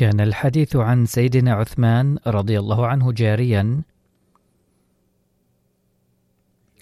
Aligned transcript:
كان 0.00 0.20
الحديث 0.20 0.76
عن 0.76 1.06
سيدنا 1.06 1.52
عثمان 1.52 2.18
رضي 2.26 2.58
الله 2.58 2.86
عنه 2.86 3.12
جاريا. 3.12 3.82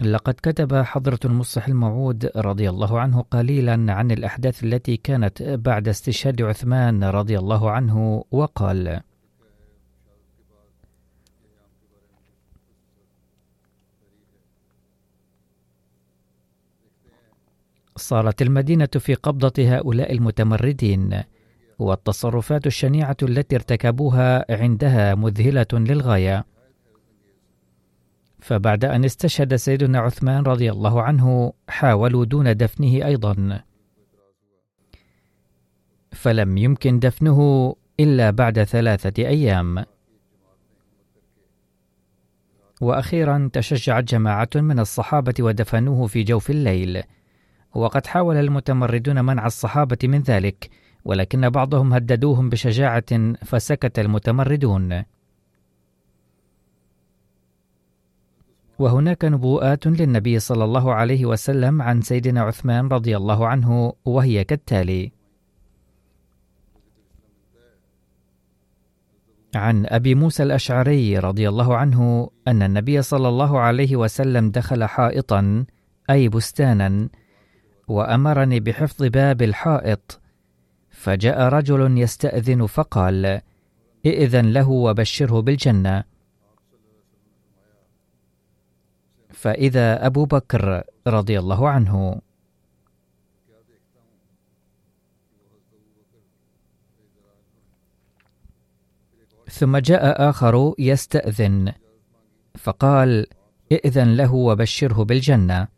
لقد 0.00 0.34
كتب 0.34 0.74
حضرة 0.74 1.18
المصلح 1.24 1.68
الموعود 1.68 2.30
رضي 2.36 2.70
الله 2.70 3.00
عنه 3.00 3.20
قليلا 3.30 3.92
عن 3.92 4.10
الأحداث 4.10 4.64
التي 4.64 4.96
كانت 4.96 5.42
بعد 5.42 5.88
استشهاد 5.88 6.42
عثمان 6.42 7.04
رضي 7.04 7.38
الله 7.38 7.70
عنه 7.70 8.24
وقال 8.30 9.00
صارت 17.96 18.42
المدينة 18.42 18.88
في 18.98 19.14
قبضة 19.14 19.52
هؤلاء 19.58 20.12
المتمردين. 20.12 21.22
والتصرفات 21.78 22.66
الشنيعة 22.66 23.16
التي 23.22 23.56
ارتكبوها 23.56 24.52
عندها 24.62 25.14
مذهلة 25.14 25.66
للغاية. 25.72 26.46
فبعد 28.40 28.84
أن 28.84 29.04
استشهد 29.04 29.56
سيدنا 29.56 29.98
عثمان 29.98 30.42
رضي 30.42 30.70
الله 30.70 31.02
عنه 31.02 31.52
حاولوا 31.68 32.24
دون 32.24 32.56
دفنه 32.56 33.06
أيضا. 33.06 33.62
فلم 36.12 36.56
يمكن 36.56 36.98
دفنه 36.98 37.74
إلا 38.00 38.30
بعد 38.30 38.62
ثلاثة 38.62 39.22
أيام. 39.22 39.84
وأخيرا 42.80 43.50
تشجعت 43.52 44.04
جماعة 44.04 44.48
من 44.54 44.78
الصحابة 44.78 45.34
ودفنوه 45.40 46.06
في 46.06 46.22
جوف 46.22 46.50
الليل. 46.50 47.02
وقد 47.74 48.06
حاول 48.06 48.36
المتمردون 48.36 49.24
منع 49.24 49.46
الصحابة 49.46 49.98
من 50.04 50.20
ذلك 50.20 50.70
ولكن 51.04 51.50
بعضهم 51.50 51.92
هددوهم 51.94 52.48
بشجاعة 52.48 53.34
فسكت 53.44 53.98
المتمردون. 53.98 55.02
وهناك 58.78 59.24
نبوءات 59.24 59.86
للنبي 59.86 60.38
صلى 60.38 60.64
الله 60.64 60.94
عليه 60.94 61.26
وسلم 61.26 61.82
عن 61.82 62.00
سيدنا 62.00 62.40
عثمان 62.42 62.88
رضي 62.88 63.16
الله 63.16 63.46
عنه 63.46 63.92
وهي 64.04 64.44
كالتالي. 64.44 65.12
عن 69.54 69.86
أبي 69.86 70.14
موسى 70.14 70.42
الأشعري 70.42 71.18
رضي 71.18 71.48
الله 71.48 71.76
عنه 71.76 72.30
أن 72.48 72.62
النبي 72.62 73.02
صلى 73.02 73.28
الله 73.28 73.60
عليه 73.60 73.96
وسلم 73.96 74.50
دخل 74.50 74.84
حائطا 74.84 75.64
أي 76.10 76.28
بستانا 76.28 77.08
وأمرني 77.88 78.60
بحفظ 78.60 79.04
باب 79.04 79.42
الحائط 79.42 80.20
فجاء 80.98 81.48
رجل 81.48 81.98
يستأذن 81.98 82.66
فقال 82.66 83.40
إئذن 84.06 84.52
له 84.52 84.68
وبشره 84.68 85.40
بالجنة. 85.40 86.04
فإذا 89.30 90.06
أبو 90.06 90.24
بكر 90.24 90.82
رضي 91.06 91.38
الله 91.38 91.68
عنه 91.68 92.20
ثم 99.50 99.76
جاء 99.76 100.28
آخر 100.30 100.74
يستأذن 100.78 101.72
فقال 102.54 103.26
إئذن 103.72 104.16
له 104.16 104.34
وبشره 104.34 105.04
بالجنة. 105.04 105.68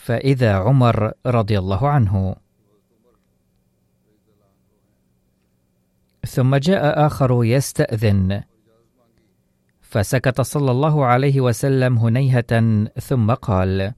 فإذا 0.00 0.54
عمر 0.54 1.12
رضي 1.26 1.58
الله 1.58 1.88
عنه. 1.88 2.36
ثم 6.26 6.56
جاء 6.56 7.06
آخر 7.06 7.44
يستأذن. 7.44 8.42
فسكت 9.80 10.40
صلى 10.40 10.70
الله 10.70 11.04
عليه 11.04 11.40
وسلم 11.40 11.98
هنيهة 11.98 12.84
ثم 13.00 13.34
قال 13.34 13.92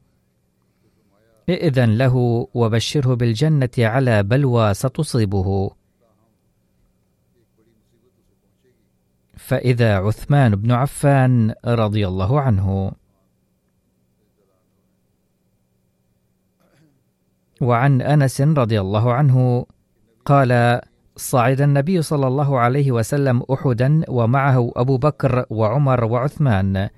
إئذن 1.49 1.99
له 1.99 2.17
وبشره 2.55 3.15
بالجنة 3.15 3.77
على 3.79 4.23
بلوى 4.23 4.75
ستصيبه. 4.75 5.71
فإذا 9.37 9.97
عثمان 9.97 10.57
بن 10.57 10.73
عفان 10.73 11.55
رضي 11.67 12.07
الله 12.09 12.41
عنه. 12.41 12.93
وعن 17.63 18.03
أنس 18.03 18.41
رضي 18.41 18.81
الله 18.81 19.13
عنه 19.13 19.67
قال 20.25 20.81
صعد 21.17 21.61
النبي 21.61 22.03
صلى 22.03 22.27
الله 22.27 22.59
عليه 22.59 22.93
وسلم 22.93 23.43
أحدا 23.53 24.03
ومعه 24.09 24.73
أبو 24.77 24.97
بكر 24.99 25.47
وعمر 25.51 26.05
وعثمان 26.05 26.89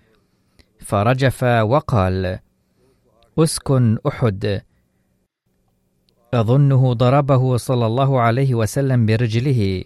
فرجف 0.79 1.43
وقال 1.45 2.39
أسكن 3.39 3.99
أحد 4.09 4.63
أظنه 6.35 6.93
ضربه 6.93 7.57
صلى 7.57 7.87
الله 7.87 8.21
عليه 8.21 8.55
وسلم 8.55 9.07
برجله 9.07 9.85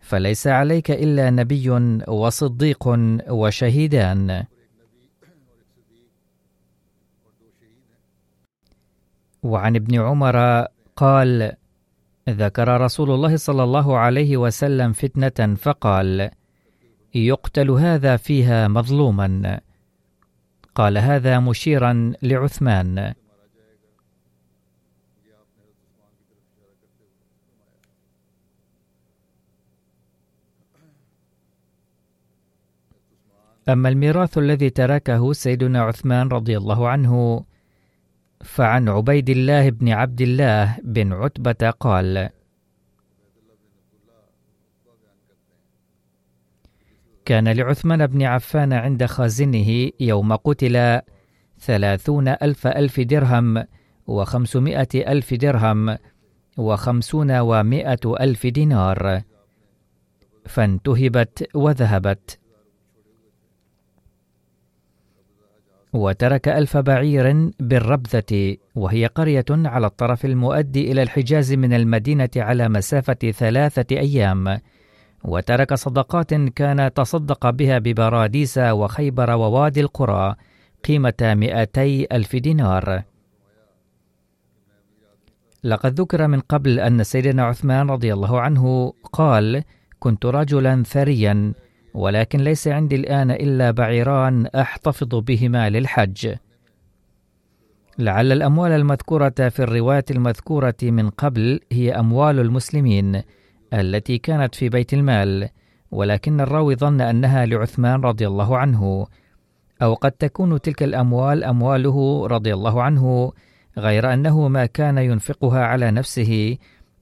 فليس 0.00 0.46
عليك 0.46 0.90
إلا 0.90 1.30
نبي 1.30 1.70
وصديق 2.08 2.84
وشهيدان. 3.30 4.44
وعن 9.42 9.76
ابن 9.76 10.00
عمر 10.00 10.66
قال 10.96 11.52
ذكر 12.28 12.80
رسول 12.80 13.10
الله 13.10 13.36
صلى 13.36 13.62
الله 13.62 13.98
عليه 13.98 14.36
وسلم 14.36 14.92
فتنة 14.92 15.54
فقال 15.54 16.30
يقتل 17.14 17.70
هذا 17.70 18.16
فيها 18.16 18.68
مظلوما. 18.68 19.60
قال 20.74 20.98
هذا 20.98 21.38
مشيرا 21.38 22.12
لعثمان. 22.22 23.14
أما 33.68 33.88
الميراث 33.88 34.38
الذي 34.38 34.70
تركه 34.70 35.32
سيدنا 35.32 35.82
عثمان 35.82 36.28
رضي 36.28 36.56
الله 36.56 36.88
عنه 36.88 37.44
فعن 38.44 38.88
عبيد 38.88 39.30
الله 39.30 39.70
بن 39.70 39.88
عبد 39.88 40.20
الله 40.20 40.76
بن 40.82 41.12
عتبة 41.12 41.70
قال: 41.70 42.30
كان 47.24 47.48
لعثمان 47.48 48.06
بن 48.06 48.22
عفان 48.22 48.72
عند 48.72 49.04
خازنه 49.04 49.90
يوم 50.00 50.36
قتل 50.36 51.00
ثلاثون 51.58 52.28
ألف 52.28 52.66
ألف 52.66 53.00
درهم 53.00 53.64
وخمسمائة 54.06 55.12
ألف 55.12 55.34
درهم 55.34 55.98
وخمسون 56.58 57.38
ومائة 57.38 58.00
ألف 58.20 58.46
دينار 58.46 59.22
فانتهبت 60.46 61.48
وذهبت. 61.54 62.39
وترك 65.92 66.48
ألف 66.48 66.76
بعير 66.76 67.50
بالربذة 67.60 68.56
وهي 68.74 69.06
قرية 69.06 69.44
على 69.50 69.86
الطرف 69.86 70.24
المؤدي 70.24 70.92
إلى 70.92 71.02
الحجاز 71.02 71.52
من 71.52 71.72
المدينة 71.72 72.30
على 72.36 72.68
مسافة 72.68 73.30
ثلاثة 73.30 73.96
أيام. 73.96 74.58
وترك 75.24 75.74
صدقات 75.74 76.34
كان 76.34 76.92
تصدق 76.94 77.50
بها 77.50 77.78
ببراديس 77.78 78.58
وخيبر 78.58 79.30
ووادي 79.30 79.80
القرى 79.80 80.34
قيمة 80.84 81.14
مئتي 81.20 82.06
ألف 82.12 82.36
دينار. 82.36 83.02
لقد 85.64 86.00
ذكر 86.00 86.26
من 86.28 86.40
قبل 86.40 86.80
أن 86.80 87.04
سيدنا 87.04 87.44
عثمان 87.44 87.90
رضي 87.90 88.12
الله 88.12 88.40
عنه 88.40 88.92
قال 89.12 89.64
كنت 89.98 90.26
رجلا 90.26 90.82
ثريا 90.82 91.52
ولكن 91.94 92.38
ليس 92.38 92.68
عندي 92.68 92.96
الآن 92.96 93.30
إلا 93.30 93.70
بعيران 93.70 94.46
أحتفظ 94.46 95.14
بهما 95.14 95.70
للحج. 95.70 96.34
لعل 97.98 98.32
الأموال 98.32 98.72
المذكورة 98.72 99.34
في 99.48 99.60
الرواية 99.60 100.04
المذكورة 100.10 100.74
من 100.82 101.10
قبل 101.10 101.60
هي 101.72 101.92
أموال 101.92 102.38
المسلمين 102.38 103.22
التي 103.74 104.18
كانت 104.18 104.54
في 104.54 104.68
بيت 104.68 104.94
المال 104.94 105.48
ولكن 105.90 106.40
الراوي 106.40 106.76
ظن 106.76 107.00
أنها 107.00 107.46
لعثمان 107.46 108.00
رضي 108.00 108.26
الله 108.26 108.58
عنه 108.58 109.06
أو 109.82 109.94
قد 109.94 110.12
تكون 110.12 110.60
تلك 110.60 110.82
الأموال 110.82 111.44
أمواله 111.44 112.26
رضي 112.26 112.54
الله 112.54 112.82
عنه 112.82 113.32
غير 113.78 114.12
أنه 114.12 114.48
ما 114.48 114.66
كان 114.66 114.98
ينفقها 114.98 115.64
على 115.64 115.90
نفسه 115.90 116.56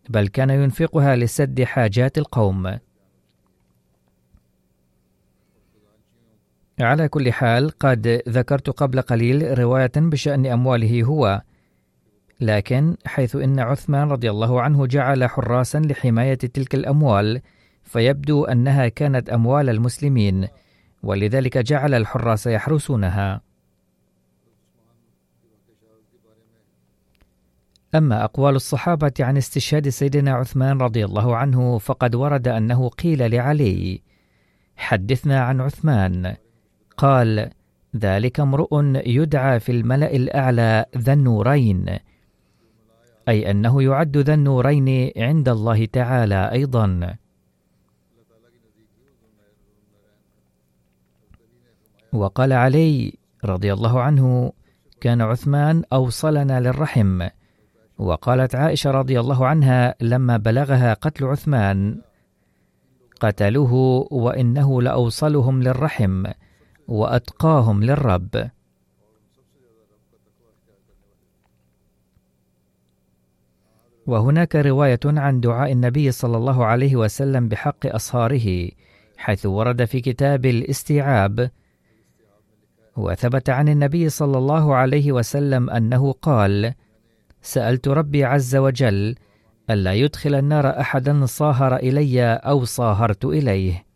بل 0.09 0.29
كان 0.29 0.51
ينفقها 0.51 1.17
لسد 1.17 1.63
حاجات 1.63 2.19
القوم. 2.19 2.79
على 6.81 7.09
كل 7.09 7.33
حال 7.33 7.71
قد 7.71 8.23
ذكرت 8.29 8.71
قبل 8.71 9.01
قليل 9.01 9.59
رواية 9.59 9.93
بشأن 9.97 10.47
أمواله 10.47 11.03
هو 11.03 11.43
لكن 12.41 12.97
حيث 13.07 13.37
إن 13.37 13.61
عثمان 13.61 14.09
رضي 14.09 14.31
الله 14.31 14.63
عنه 14.63 14.87
جعل 14.87 15.25
حراسا 15.25 15.79
لحماية 15.79 16.35
تلك 16.35 16.75
الأموال 16.75 17.41
فيبدو 17.83 18.45
أنها 18.45 18.89
كانت 18.89 19.31
أموال 19.31 19.69
المسلمين 19.69 20.49
ولذلك 21.03 21.59
جعل 21.59 21.95
الحراس 21.95 22.47
يحرسونها. 22.47 23.41
أما 27.95 28.25
أقوال 28.25 28.57
الصحابة 28.57 29.13
عن 29.21 29.37
استشهاد 29.37 29.89
سيدنا 29.89 30.33
عثمان 30.33 30.79
رضي 30.79 31.05
الله 31.05 31.37
عنه 31.37 31.79
فقد 31.79 32.15
ورد 32.15 32.49
أنه 32.49 32.89
قيل 32.89 33.31
لعلي 33.31 34.03
حدثنا 34.77 35.41
عن 35.41 35.61
عثمان 35.61 36.37
قال 36.99 37.51
ذلك 37.97 38.41
امرؤ 38.41 38.83
يدعى 39.07 39.61
في 39.61 39.73
الملأ 39.73 40.17
الأعلى 40.17 40.87
ذا 40.99 41.13
النورين. 41.13 41.99
أي 43.29 43.51
أنه 43.51 43.83
يعد 43.83 44.17
ذا 44.17 44.35
النورين 44.35 45.11
عند 45.17 45.49
الله 45.49 45.85
تعالى 45.87 46.53
أيضا. 46.53 47.17
وقال 52.13 52.53
علي 52.53 53.13
رضي 53.45 53.73
الله 53.73 54.01
عنه 54.03 54.53
كان 55.01 55.23
عثمان 55.23 55.83
أوصلنا 55.93 56.61
للرحم. 56.61 57.29
وقالت 57.99 58.55
عائشة 58.55 58.91
رضي 58.91 59.21
الله 59.21 59.47
عنها 59.47 59.95
لما 60.01 60.37
بلغها 60.37 60.95
قتل 60.95 61.25
عثمان 61.25 62.01
قتلوه 63.21 63.73
وإنه 64.11 64.83
لأوصلهم 64.83 65.63
للرحم. 65.63 66.25
وأتقاهم 66.89 67.85
للرب 67.85 68.51
وهناك 74.07 74.57
رواية 74.57 75.01
عن 75.05 75.41
دعاء 75.41 75.73
النبي 75.73 76.11
صلى 76.11 76.37
الله 76.37 76.65
عليه 76.65 76.97
وسلم 76.97 77.49
بحق 77.49 77.87
أصهاره 77.87 78.71
حيث 79.17 79.47
ورد 79.47 79.85
في 79.85 80.01
كتاب 80.01 80.47
الاستيعاب 80.47 81.51
وثبت 82.97 83.51
عن 83.51 83.69
النبي 83.69 84.09
صلى 84.09 84.39
الله 84.39 84.75
عليه 84.75 85.13
وسلم 85.13 85.71
أنه 85.71 86.13
قال: 86.13 86.75
سألت 87.43 87.89
ربي 87.89 88.25
عز 88.25 88.57
وجل 88.57 89.15
ألا 89.71 89.95
يدخل 89.95 90.35
النار 90.35 90.81
أحدا 90.81 91.27
صاهر 91.27 91.77
إلي 91.77 92.23
أو 92.35 92.65
صاهرت 92.65 93.25
إليه. 93.25 93.88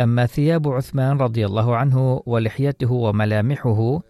أما 0.00 0.26
ثياب 0.26 0.68
عثمان 0.68 1.18
رضي 1.18 1.46
الله 1.46 1.76
عنه 1.76 2.22
ولحيته 2.26 2.92
وملامحه 2.92 4.00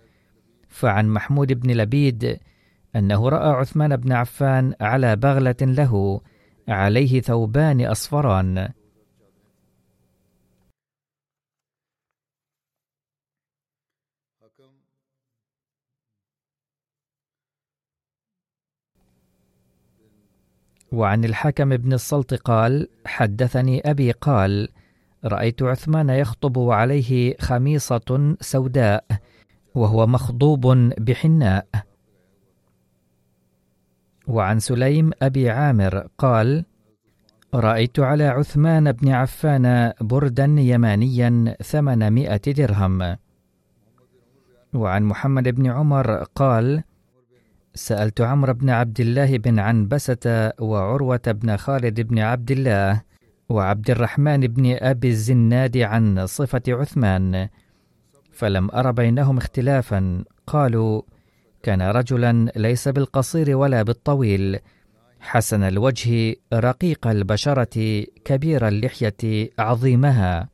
فعن 0.69 1.08
محمود 1.08 1.52
بن 1.52 1.70
لبيد 1.70 2.40
أنه 2.96 3.28
رأى 3.28 3.48
عثمان 3.48 3.96
بن 3.96 4.12
عفان 4.12 4.75
على 4.81 5.16
بغلة 5.16 5.56
له 5.62 6.20
عليه 6.69 7.20
ثوبان 7.20 7.81
أصفران. 7.81 8.69
وعن 20.92 21.25
الحكم 21.25 21.76
بن 21.76 21.92
السلط 21.92 22.34
قال 22.34 22.88
حدثني 23.06 23.90
أبي 23.90 24.10
قال 24.12 24.69
رأيت 25.25 25.62
عثمان 25.62 26.11
يخطب 26.11 26.56
وعليه 26.56 27.37
خميصة 27.40 28.37
سوداء 28.40 29.05
وهو 29.75 30.06
مخضوب 30.06 30.67
بحناء. 30.99 31.67
وعن 34.26 34.58
سليم 34.58 35.11
أبي 35.22 35.50
عامر 35.50 36.06
قال 36.19 36.64
رأيت 37.54 38.00
على 38.00 38.26
عثمان 38.26 38.92
بن 38.92 39.09
عفان 39.09 39.92
بردا 40.00 40.44
يمانيا 40.44 41.56
ثمنمائة 41.62 42.52
درهم. 42.52 43.16
وعن 44.75 45.02
محمد 45.02 45.49
بن 45.49 45.66
عمر 45.66 46.25
قال 46.35 46.83
سألت 47.75 48.21
عمرو 48.21 48.52
بن 48.52 48.71
عبد 48.71 49.00
الله 49.00 49.38
بن 49.38 49.59
عنبسة 49.59 50.52
وعروة 50.61 51.26
بن 51.26 51.56
خالد 51.56 52.00
بن 52.00 52.18
عبد 52.18 52.50
الله 52.50 53.10
وعبد 53.50 53.90
الرحمن 53.90 54.40
بن 54.40 54.76
أبي 54.80 55.09
الزناد 55.09 55.76
عن 55.76 56.26
صفة 56.26 56.62
عثمان. 56.69 57.49
فلم 58.33 58.71
أر 58.71 58.90
بينهم 58.90 59.38
اختلافا. 59.38 60.25
قالوا 60.47 61.02
كان 61.62 61.83
رجلا 61.83 62.52
ليس 62.57 62.88
بالقصير 62.88 63.57
ولا 63.57 63.83
بالطويل. 63.83 64.59
حسن 65.21 65.62
الوجه 65.62 66.37
رقيق 66.52 67.07
البشرة 67.07 68.04
كبير 68.25 68.69
اللحية 68.69 69.50
عظيمها. 69.59 70.49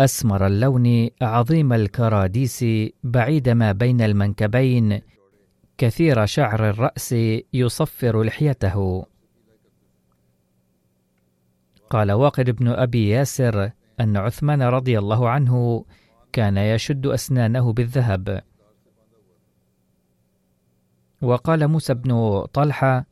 أسمر 0.00 0.46
اللون 0.46 1.08
عظيم 1.22 1.72
الكراديس 1.72 2.64
بعيد 3.04 3.48
ما 3.48 3.72
بين 3.72 4.00
المنكبين. 4.00 5.00
كثير 5.78 6.26
شعر 6.26 6.70
الرأس 6.70 7.14
يصفر 7.52 8.22
لحيته. 8.22 9.04
قال 11.90 12.12
واقد 12.12 12.50
بن 12.50 12.68
أبي 12.68 13.08
ياسر 13.08 13.70
أن 14.00 14.16
عثمان 14.16 14.62
رضي 14.62 14.98
الله 14.98 15.28
عنه 15.28 15.84
كان 16.32 16.56
يشد 16.56 17.06
أسنانه 17.06 17.72
بالذهب. 17.72 18.42
وقال 21.22 21.68
موسى 21.68 21.94
بن 21.94 22.42
طلحة 22.52 23.06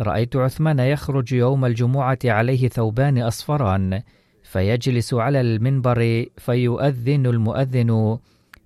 رأيت 0.00 0.36
عثمان 0.36 0.78
يخرج 0.78 1.32
يوم 1.32 1.64
الجمعة 1.64 2.18
عليه 2.24 2.68
ثوبان 2.68 3.18
أصفران 3.18 4.02
فيجلس 4.42 5.14
على 5.14 5.40
المنبر 5.40 6.26
فيؤذن 6.36 7.26
المؤذن 7.26 8.18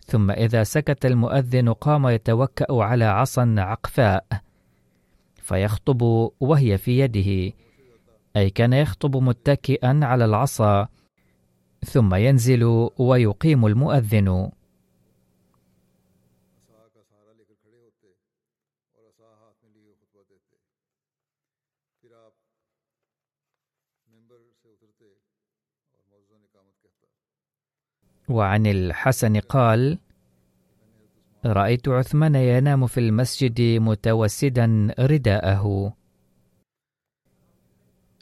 ثم 0.06 0.30
إذا 0.30 0.62
سكت 0.62 1.06
المؤذن 1.06 1.72
قام 1.72 2.08
يتوكأ 2.08 2.66
على 2.70 3.04
عصا 3.04 3.54
عقفاء 3.58 4.26
فيخطب 5.36 6.30
وهي 6.40 6.78
في 6.78 6.98
يده. 6.98 7.52
أي 8.38 8.50
كان 8.50 8.72
يخطب 8.72 9.16
متكئا 9.16 10.00
على 10.02 10.24
العصا 10.24 10.88
ثم 11.84 12.14
ينزل 12.14 12.90
ويقيم 12.98 13.66
المؤذن. 13.66 14.50
وعن 28.28 28.66
الحسن 28.66 29.40
قال 29.40 29.98
رأيت 31.46 31.88
عثمان 31.88 32.34
ينام 32.34 32.86
في 32.86 33.00
المسجد 33.00 33.60
متوسدا 33.60 34.94
رداءه. 34.98 35.97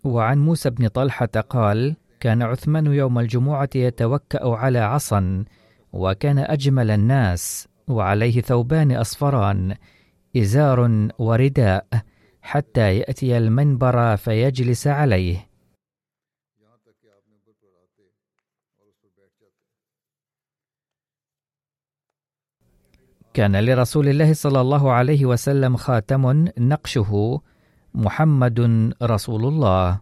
وعن 0.05 0.39
موسى 0.39 0.71
بن 0.71 0.89
طلحة 0.89 1.27
قال: 1.27 1.97
كان 2.21 2.43
عثمان 2.43 2.87
يوم 2.87 3.19
الجمعة 3.19 3.71
يتوكأ 3.75 4.49
على 4.49 4.79
عصا، 4.79 5.45
وكان 5.93 6.39
أجمل 6.39 6.91
الناس، 6.91 7.69
وعليه 7.89 8.41
ثوبان 8.41 8.93
أصفران، 8.93 9.77
إزار 10.37 11.09
ورداء، 11.19 11.87
حتى 12.43 12.97
يأتي 12.97 13.39
المنبر 13.39 14.17
فيجلس 14.17 14.87
عليه. 14.87 15.47
كان 23.35 23.57
لرسول 23.65 24.09
الله 24.09 24.33
صلى 24.33 24.61
الله 24.61 24.93
عليه 24.93 25.27
وسلم 25.27 25.77
خاتم 25.77 26.49
نقشه 26.59 27.41
محمد 27.97 28.61
رسول 29.03 29.45
الله. 29.45 30.01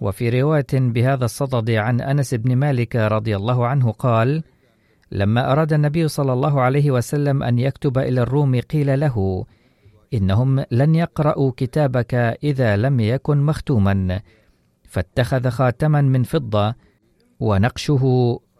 وفي 0.00 0.40
رواية 0.40 0.72
بهذا 0.72 1.24
الصدد 1.24 1.70
عن 1.70 2.00
أنس 2.00 2.34
بن 2.34 2.56
مالك 2.56 2.96
رضي 2.96 3.36
الله 3.36 3.66
عنه 3.66 3.92
قال 3.92 4.42
لما 5.12 5.52
أراد 5.52 5.72
النبي 5.72 6.08
صلى 6.08 6.32
الله 6.32 6.60
عليه 6.60 6.90
وسلم 6.90 7.42
أن 7.42 7.58
يكتب 7.58 7.98
إلى 7.98 8.20
الروم 8.20 8.60
قيل 8.60 9.00
له 9.00 9.44
إنهم 10.14 10.64
لن 10.70 10.94
يقرأوا 10.94 11.52
كتابك 11.56 12.14
إذا 12.44 12.76
لم 12.76 13.00
يكن 13.00 13.38
مختوما 13.42 14.20
فاتخذ 14.84 15.48
خاتما 15.48 16.00
من 16.00 16.22
فضة 16.22 16.74
ونقشه 17.40 18.04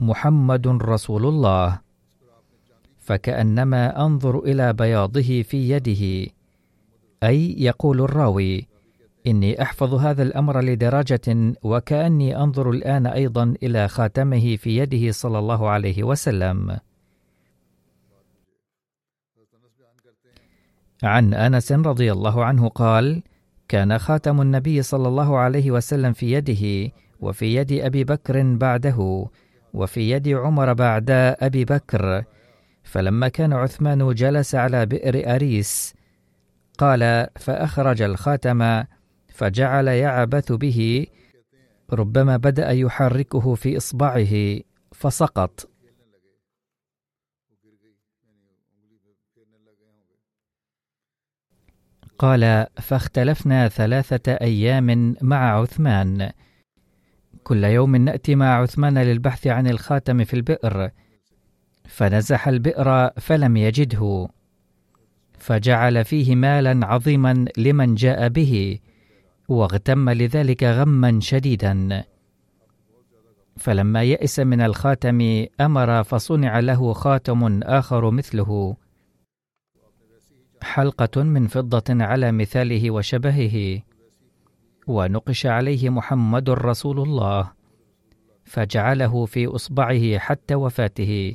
محمد 0.01 0.67
رسول 0.67 1.27
الله 1.27 1.81
فكأنما 2.99 4.07
أنظر 4.07 4.39
إلى 4.39 4.73
بياضه 4.73 5.43
في 5.43 5.71
يده. 5.71 6.36
أي 7.27 7.55
يقول 7.59 8.01
الراوي 8.01 8.69
إني 9.27 9.63
أحفظ 9.63 9.95
هذا 9.95 10.23
الأمر 10.23 10.61
لدرجه 10.61 11.55
وكأني 11.63 12.37
أنظر 12.37 12.71
الآن 12.71 13.07
أيضا 13.07 13.55
إلى 13.63 13.89
خاتمه 13.89 14.57
في 14.57 14.77
يده 14.77 15.13
صلى 15.13 15.39
الله 15.39 15.69
عليه 15.69 16.03
وسلم. 16.03 16.79
عن 21.03 21.35
أنس 21.35 21.73
رضي 21.73 22.13
الله 22.13 22.45
عنه 22.45 22.69
قال 22.69 23.23
كان 23.69 23.99
خاتم 23.99 24.41
النبي 24.41 24.83
صلى 24.83 25.09
الله 25.09 25.39
عليه 25.39 25.71
وسلم 25.71 26.13
في 26.13 26.33
يده 26.33 26.93
وفي 27.21 27.55
يد 27.55 27.73
أبي 27.73 28.05
بكر 28.05 28.43
بعده 28.57 29.27
وفي 29.75 30.11
يد 30.11 30.29
عمر 30.29 30.73
بعد 30.73 31.11
أبي 31.41 31.65
بكر. 31.65 32.25
فلما 32.83 33.29
كان 33.29 33.53
عثمان 33.53 34.15
جلس 34.15 34.55
على 34.55 34.87
بئر 34.87 35.35
أريس 35.35 35.96
قال 36.79 37.27
فأخرج 37.37 38.03
الخاتم 38.03 38.85
فجعل 39.29 39.89
يعبث 39.89 40.53
به 40.53 41.07
ربما 41.93 42.37
بدأ 42.37 42.71
يحركه 42.71 43.55
في 43.55 43.77
إصبعه 43.77 44.61
فسقط. 44.93 45.71
قال 52.19 52.67
فاختلفنا 52.77 53.69
ثلاثة 53.69 54.33
أيام 54.33 55.17
مع 55.23 55.61
عثمان. 55.61 56.31
كل 57.45 57.65
يوم 57.65 57.97
نأتي 57.97 58.35
مع 58.35 58.63
عثمان 58.63 58.99
للبحث 58.99 59.47
عن 59.47 59.67
الخاتم 59.67 60.25
في 60.25 60.35
البئر. 60.35 60.91
فنزح 61.85 62.49
البئر 62.49 63.11
فلم 63.11 63.57
يجده. 63.57 64.29
فجعل 65.47 66.05
فيه 66.05 66.35
مالا 66.35 66.87
عظيما 66.87 67.45
لمن 67.57 67.95
جاء 67.95 68.29
به 68.29 68.79
واغتم 69.49 70.11
لذلك 70.11 70.65
غما 70.65 71.21
شديدا. 71.21 72.05
فلما 73.57 74.03
يئس 74.03 74.41
من 74.41 74.61
الخاتم 74.61 75.47
أمر 75.61 76.03
فصنع 76.03 76.59
له 76.61 76.93
خاتم 76.93 77.63
آخر 77.63 78.11
مثله. 78.11 78.77
حلقة 80.63 81.23
من 81.23 81.47
فضة 81.47 82.05
على 82.05 82.33
مثاله 82.33 82.91
وشبهه. 82.91 83.83
ونقش 84.87 85.47
عليه 85.47 85.91
محمد 85.91 86.51
رسول 86.51 87.01
الله. 87.01 87.53
فجعله 88.45 89.25
في 89.25 89.47
أصبعه 89.47 90.19
حتى 90.19 90.55
وفاته. 90.55 91.35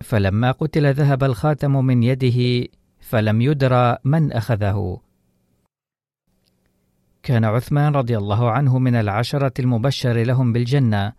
فلما 0.00 0.50
قتل 0.50 0.92
ذهب 0.92 1.24
الخاتم 1.24 1.84
من 1.84 2.02
يده 2.02 2.68
فلم 3.00 3.40
يدرى 3.40 3.96
من 4.04 4.32
أخذه. 4.32 5.00
كان 7.22 7.44
عثمان 7.44 7.92
رضي 7.92 8.18
الله 8.18 8.50
عنه 8.50 8.78
من 8.78 8.94
العشرة 8.94 9.52
المبشر 9.58 10.22
لهم 10.22 10.52
بالجنة. 10.52 11.12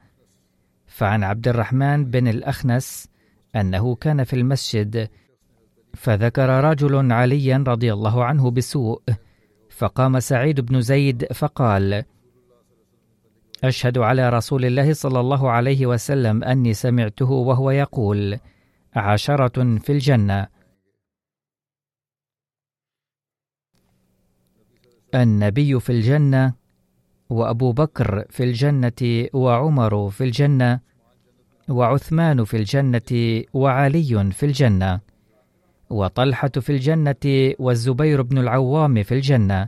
فعن 0.88 1.24
عبد 1.24 1.48
الرحمن 1.48 2.06
بن 2.06 2.28
الأخنس 2.28 3.08
أنه 3.56 3.96
كان 3.96 4.24
في 4.24 4.34
المسجد 4.36 5.10
فذكر 5.94 6.50
رجل 6.50 7.12
عليا 7.12 7.64
رضي 7.68 7.94
الله 7.94 8.26
عنه 8.26 8.52
بسوء 8.52 9.02
فقام 9.70 10.20
سعيد 10.20 10.62
بن 10.62 10.82
زيد 10.82 11.34
فقال 11.34 12.04
أشهد 13.64 13.98
على 13.98 14.30
رسول 14.30 14.66
الله 14.66 14.94
صلى 14.94 15.20
الله 15.20 15.52
عليه 15.52 15.86
وسلم 15.86 16.44
أني 16.44 16.74
سمعته 16.74 17.32
وهو 17.32 17.72
يقول 17.72 18.40
عشرة 18.96 19.78
في 19.78 19.92
الجنة. 19.92 20.48
النبي 25.16 25.80
في 25.80 25.90
الجنة 25.90 26.54
وأبو 27.30 27.72
بكر 27.72 28.26
في 28.30 28.44
الجنة 28.44 29.28
وعمر 29.34 30.10
في 30.10 30.24
الجنة 30.24 30.80
وعثمان 31.70 32.44
في 32.44 32.58
الجنة 32.58 33.44
وعلي 33.54 34.32
في 34.32 34.46
الجنة 34.46 35.00
وطلحة 35.90 36.50
في 36.50 36.70
الجنة 36.70 37.54
والزبير 37.60 38.22
بن 38.22 38.38
العوام 38.38 39.04
في 39.04 39.14
الجنة 39.14 39.68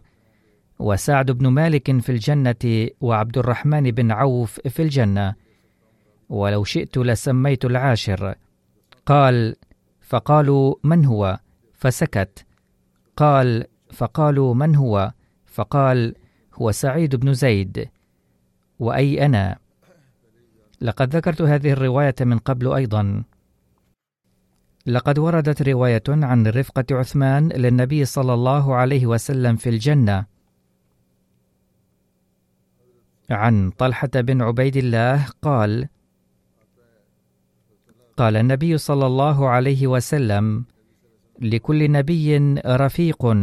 وسعد 0.79 1.31
بن 1.31 1.47
مالك 1.47 1.99
في 1.99 2.11
الجنة 2.11 2.89
وعبد 3.01 3.37
الرحمن 3.37 3.91
بن 3.91 4.11
عوف 4.11 4.59
في 4.59 4.81
الجنة. 4.81 5.35
ولو 6.29 6.63
شئت 6.63 6.97
لسميت 6.97 7.65
العاشر. 7.65 8.35
قال 9.11 9.55
فقالوا 10.01 10.75
من 10.83 11.05
هو؟ 11.05 11.39
فسكت. 11.73 12.45
قال 13.17 13.65
فقالوا 13.93 14.53
من 14.53 14.75
هو؟ 14.75 15.11
فقال 15.45 16.15
هو 16.53 16.71
سعيد 16.71 17.15
بن 17.15 17.33
زيد. 17.33 17.89
وأي 18.79 19.25
أنا؟ 19.25 19.57
لقد 20.81 21.15
ذكرت 21.15 21.41
هذه 21.41 21.71
الرواية 21.71 22.15
من 22.21 22.37
قبل 22.37 22.73
أيضا. 22.73 23.23
لقد 24.85 25.19
وردت 25.19 25.61
رواية 25.61 26.03
عن 26.07 26.47
رفقة 26.47 26.85
عثمان 26.91 27.49
للنبي 27.49 28.05
صلى 28.05 28.33
الله 28.33 28.75
عليه 28.75 29.05
وسلم 29.05 29.55
في 29.55 29.69
الجنة. 29.69 30.25
عن 33.29 33.69
طلحة 33.69 34.11
بن 34.15 34.41
عبيد 34.41 34.77
الله 34.77 35.25
قال 35.41 35.87
قال 38.17 38.37
النبي 38.37 38.77
صلى 38.77 39.05
الله 39.05 39.49
عليه 39.49 39.87
وسلم 39.87 40.65
لكل 41.41 41.91
نبي 41.91 42.37
رفيق 42.65 43.37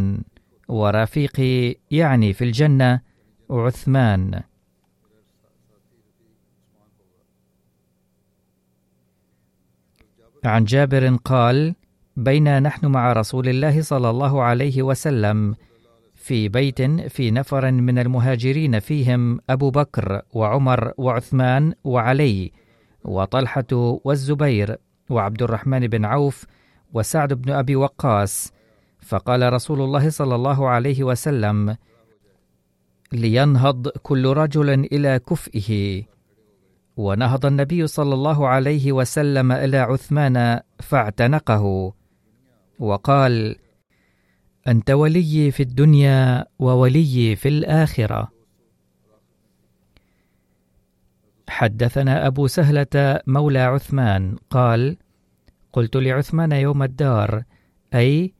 ورفيقي 0.68 1.75
يعني 1.90 2.32
في 2.32 2.44
الجنة 2.44 3.00
عثمان. 3.50 4.42
عن 10.44 10.64
جابر 10.64 11.16
قال 11.16 11.75
بينا 12.16 12.60
نحن 12.60 12.87
مع 12.87 13.12
رسول 13.12 13.48
الله 13.48 13.82
صلى 13.82 14.10
الله 14.10 14.42
عليه 14.42 14.82
وسلم 14.82 15.54
في 16.14 16.48
بيت 16.48 16.82
في 16.82 17.30
نفر 17.30 17.70
من 17.70 17.98
المهاجرين 17.98 18.78
فيهم 18.78 19.40
أبو 19.50 19.70
بكر 19.70 20.22
وعمر 20.32 20.92
وعثمان 20.98 21.72
وعلي 21.84 22.52
وطلحة 23.08 24.00
والزبير 24.04 24.76
وعبد 25.10 25.42
الرحمن 25.42 25.86
بن 25.86 26.04
عوف 26.04 26.44
وسعد 26.92 27.32
بن 27.32 27.52
أبي 27.52 27.76
وقاص. 27.76 28.52
فقال 29.00 29.52
رسول 29.52 29.80
الله 29.80 30.10
صلى 30.10 30.34
الله 30.34 30.68
عليه 30.68 31.04
وسلم 31.04 31.76
لينهض 33.12 33.88
كل 33.88 34.26
رجل 34.26 34.70
إلى 34.70 35.18
كفئه. 35.18 36.02
ونهض 36.96 37.46
النبي 37.46 37.86
صلى 37.86 38.14
الله 38.14 38.48
عليه 38.48 38.92
وسلم 38.92 39.52
إلى 39.52 39.78
عثمان 39.78 40.60
فاعتنقه. 40.80 41.92
وقال 42.78 43.56
أنت 44.68 44.90
وليي 44.90 45.50
في 45.50 45.62
الدنيا 45.62 46.46
ووليي 46.58 47.36
في 47.36 47.48
الآخرة. 47.48 48.38
حدثنا 51.49 52.26
أبو 52.26 52.47
سهلة 52.47 53.21
مولى 53.26 53.59
عثمان 53.59 54.37
قال 54.50 54.97
قلت 55.73 55.97
لعثمان 55.97 56.52
يوم 56.52 56.83
الدار 56.83 57.43
أي 57.95 58.35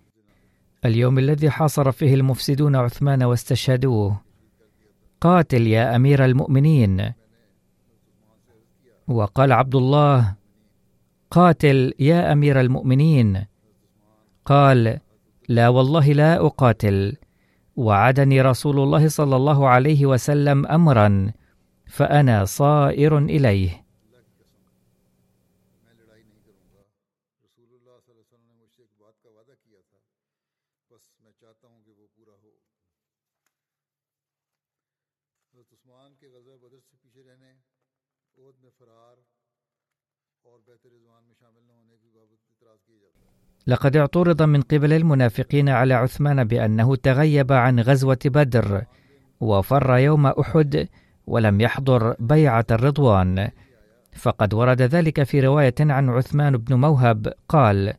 اليوم 0.85 1.19
الذي 1.19 1.51
حاصر 1.51 1.93
فيه 1.93 2.15
المفسدون 2.15 2.77
عثمان 2.77 3.23
واستشهدوه. 3.23 4.21
قاتل 5.21 5.67
يا 5.67 5.97
أمير 5.97 6.25
المؤمنين. 6.25 7.13
وقال 9.09 9.53
عبد 9.53 9.75
الله 9.75 10.35
قاتل 11.31 11.95
يا 11.99 12.33
أمير 12.33 12.61
المؤمنين. 12.61 13.45
قال 14.45 14.99
لا 15.49 15.69
والله 15.69 16.13
لا 16.13 16.47
أقاتل. 16.47 17.17
وعدني 17.77 18.41
رسول 18.41 18.81
الله 18.81 19.09
صلى 19.09 19.37
الله 19.37 19.69
عليه 19.69 20.07
وسلم 20.07 20.67
امرا. 20.67 21.33
فأنا 21.89 22.45
صائر 22.45 23.19
إليه. 23.19 23.85
لقد 43.67 43.97
اعترض 43.97 44.43
من 44.43 44.63
قبل 44.63 44.93
المنافقين 44.93 45.69
على 45.69 45.95
عثمان 45.95 46.45
بأنه 46.45 46.97
تغيب 46.97 47.53
عن 47.53 47.81
غزوة 47.81 48.19
بدر 48.25 48.85
وفر 49.41 49.97
يوم 49.97 50.27
أحد 50.27 50.89
ولم 51.29 51.61
يحضر 51.61 52.15
بيعة 52.19 52.67
الرضوان. 52.71 53.51
فقد 54.13 54.55
ورد 54.55 54.83
ذلك 54.83 55.23
في 55.23 55.41
رواية 55.41 55.75
عن 55.81 56.09
عثمان 56.09 56.57
بن 56.57 56.75
موهب 56.75 57.35
قال 57.49 57.95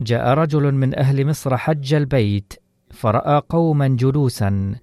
جاء 0.00 0.28
رجل 0.34 0.74
من 0.74 0.98
أهل 0.98 1.26
مصر 1.26 1.56
حج 1.56 1.94
البيت 1.94 2.52
فرأى 2.90 3.42
قوما 3.48 3.88
جلوسا 3.88 4.74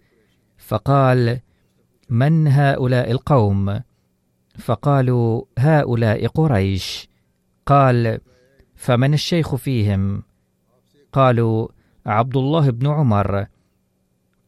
فقال 0.57 1.39
من 2.09 2.47
هؤلاء 2.47 3.11
القوم؟ 3.11 3.79
فقالوا 4.59 5.43
هؤلاء 5.57 6.27
قريش. 6.27 7.09
قال 7.65 8.19
فمن 8.75 9.13
الشيخ 9.13 9.55
فيهم؟ 9.55 10.23
قالوا 11.13 11.67
عبد 12.05 12.37
الله 12.37 12.69
بن 12.69 12.87
عمر. 12.87 13.45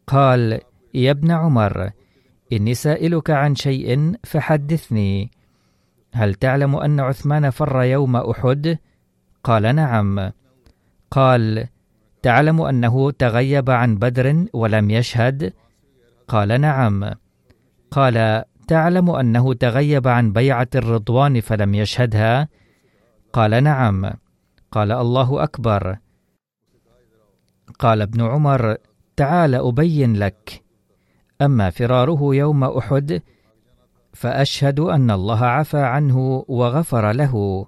قال 0.07 0.59
يا 0.97 1.11
ابن 1.11 1.31
عمر 1.31 1.91
إني 2.53 2.73
سائلك 2.73 3.29
عن 3.29 3.55
شيء 3.55 4.15
فحدثني. 4.23 5.31
هل 6.13 6.33
تعلم 6.33 6.75
أن 6.75 6.99
عثمان 6.99 7.49
فر 7.49 7.81
يوم 7.81 8.15
أحد؟ 8.15 8.77
قال 9.43 9.75
نعم. 9.75 10.31
قال 11.11 11.67
تعلم 12.21 12.61
أنه 12.61 13.11
تغيب 13.11 13.69
عن 13.69 13.95
بدر 13.95 14.45
ولم 14.53 14.89
يشهد؟ 14.89 15.53
قال 16.27 16.61
نعم. 16.61 17.11
قال 17.91 18.43
تعلم 18.67 19.09
أنه 19.09 19.53
تغيب 19.53 20.07
عن 20.07 20.31
بيعة 20.33 20.67
الرضوان 20.75 21.41
فلم 21.41 21.75
يشهدها؟ 21.75 22.49
قال 23.33 23.63
نعم. 23.63 24.11
قال 24.71 24.91
الله 24.91 25.43
أكبر. 25.43 25.97
قال 27.79 28.01
ابن 28.01 28.21
عمر 28.21 28.75
تعال 29.15 29.55
أبين 29.55 30.15
لك. 30.15 30.66
أما 31.41 31.69
فراره 31.69 32.35
يوم 32.35 32.63
أحد 32.63 33.21
فأشهد 34.13 34.79
أن 34.79 35.11
الله 35.11 35.45
عفى 35.45 35.77
عنه 35.77 36.45
وغفر 36.47 37.11
له. 37.11 37.65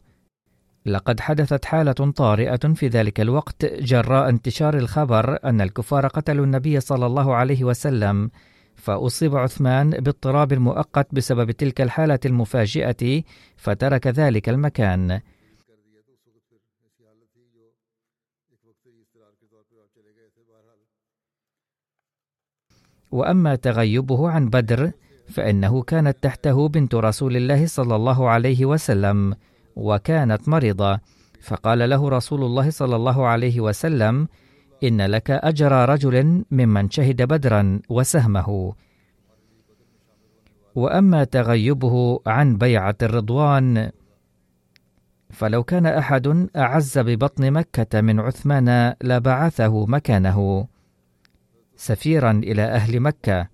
لقد 0.85 1.19
حدثت 1.19 1.65
حالة 1.65 1.91
طارئة 1.91 2.73
في 2.73 2.87
ذلك 2.87 3.21
الوقت 3.21 3.65
جراء 3.65 4.29
انتشار 4.29 4.77
الخبر 4.77 5.39
أن 5.45 5.61
الكفار 5.61 6.07
قتلوا 6.07 6.45
النبي 6.45 6.79
صلى 6.79 7.05
الله 7.05 7.35
عليه 7.35 7.63
وسلم 7.63 8.31
فأصيب 8.75 9.35
عثمان 9.35 9.89
باضطراب 9.89 10.53
مؤقت 10.53 11.07
بسبب 11.11 11.51
تلك 11.51 11.81
الحالة 11.81 12.19
المفاجئة 12.25 13.23
فترك 13.57 14.07
ذلك 14.07 14.49
المكان. 14.49 15.19
وأما 23.11 23.55
تغيبه 23.55 24.29
عن 24.29 24.49
بدر 24.49 24.91
فإنه 25.27 25.81
كانت 25.81 26.17
تحته 26.21 26.67
بنت 26.67 26.95
رسول 26.95 27.37
الله 27.37 27.65
صلى 27.65 27.95
الله 27.95 28.29
عليه 28.29 28.65
وسلم 28.65 29.35
وكانت 29.75 30.49
مريضة. 30.49 30.99
فقال 31.41 31.89
له 31.89 32.09
رسول 32.09 32.43
الله 32.43 32.69
صلى 32.69 32.95
الله 32.95 33.27
عليه 33.27 33.59
وسلم 33.59 34.27
إن 34.83 35.01
لك 35.01 35.31
أجر 35.31 35.89
رجل 35.89 36.45
ممن 36.51 36.89
شهد 36.89 37.21
بدرا 37.21 37.79
وسهمه. 37.89 38.73
وأما 40.75 41.23
تغيبه 41.23 42.19
عن 42.27 42.57
بيعة 42.57 42.95
الرضوان 43.01 43.91
فلو 45.29 45.63
كان 45.63 45.85
أحد 45.85 46.47
أعز 46.55 46.99
ببطن 46.99 47.51
مكة 47.51 48.01
من 48.01 48.19
عثمان 48.19 48.93
لبعثه 49.03 49.85
مكانه. 49.85 50.67
سفيرا 51.79 52.31
إلى 52.31 52.61
أهل 52.61 52.99
مكة. 52.99 53.47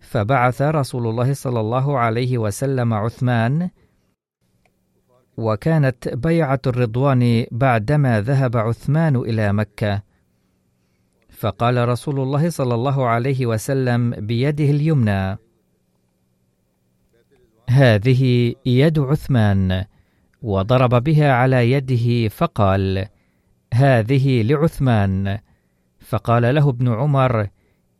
فبعث 0.00 0.62
رسول 0.62 1.06
الله 1.06 1.32
صلى 1.32 1.60
الله 1.60 1.98
عليه 1.98 2.38
وسلم 2.38 2.94
عثمان 2.94 3.70
وكانت 5.36 6.08
بيعة 6.08 6.60
الرضوان 6.66 7.46
بعدما 7.50 8.20
ذهب 8.20 8.56
عثمان 8.56 9.16
إلى 9.16 9.52
مكة. 9.52 10.02
فقال 11.30 11.88
رسول 11.88 12.20
الله 12.20 12.50
صلى 12.50 12.74
الله 12.74 13.06
عليه 13.06 13.46
وسلم 13.46 14.10
بيده 14.10 14.64
اليمنى 14.64 15.38
هذه 17.68 18.54
يد 18.66 18.98
عثمان. 18.98 19.84
وضرب 20.42 21.04
بها 21.04 21.32
على 21.32 21.72
يده 21.72 22.28
فقال 22.28 23.06
هذه 23.74 24.42
لعثمان. 24.42 25.38
فقال 26.12 26.54
له 26.54 26.68
ابن 26.68 26.88
عمر 26.88 27.48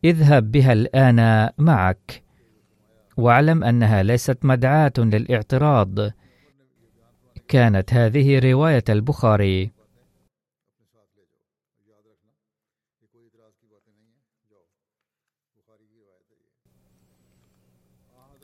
اذهب 0.04 0.52
بها 0.52 0.72
الآن 0.72 1.50
معك. 1.58 2.22
واعلم 3.16 3.64
أنها 3.64 4.02
ليست 4.02 4.44
مدعاة 4.44 4.92
للإعتراض. 4.98 5.98
كانت 7.48 7.94
هذه 7.94 8.52
رواية 8.52 8.84
البخاري. 8.88 9.72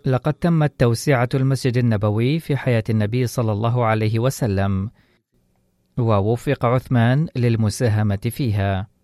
لقد 0.06 0.34
تمت 0.34 0.80
توسعه 0.80 1.28
المسجد 1.34 1.76
النبوي 1.76 2.38
في 2.38 2.56
حياة 2.56 2.84
النبي 2.90 3.26
صلى 3.26 3.52
الله 3.52 3.84
عليه 3.84 4.18
وسلم 4.18 4.90
ووفق 5.98 6.64
عثمان 6.64 7.28
للمساهمة 7.36 8.30
فيها. 8.30 8.97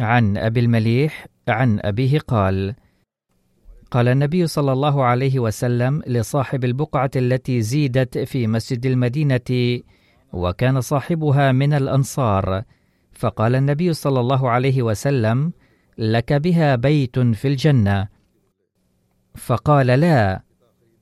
عن 0.00 0.36
أبي 0.36 0.60
المليح 0.60 1.26
عن 1.48 1.80
أبيه 1.82 2.18
قال 2.18 2.74
قال 3.90 4.08
النبي 4.08 4.46
صلى 4.46 4.72
الله 4.72 5.04
عليه 5.04 5.38
وسلم 5.38 6.02
لصاحب 6.06 6.64
البقعة 6.64 7.10
التي 7.16 7.62
زيدت 7.62 8.18
في 8.18 8.46
مسجد 8.46 8.86
المدينة 8.86 9.80
وكان 10.32 10.80
صاحبها 10.80 11.52
من 11.52 11.72
الأنصار 11.72 12.62
فقال 13.12 13.54
النبي 13.54 13.92
صلى 13.92 14.20
الله 14.20 14.50
عليه 14.50 14.82
وسلم 14.82 15.52
لك 15.98 16.32
بها 16.32 16.76
بيت 16.76 17.18
في 17.18 17.48
الجنة 17.48 18.08
فقال 19.34 19.86
لا 19.86 20.42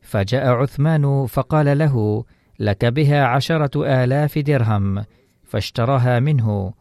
فجاء 0.01 0.47
عثمان 0.47 1.27
فقال 1.27 1.79
له 1.79 2.25
لك 2.59 2.85
بها 2.85 3.25
عشرة 3.25 4.05
آلاف 4.05 4.39
درهم 4.39 5.05
فاشتراها 5.45 6.21
منه. 6.21 6.73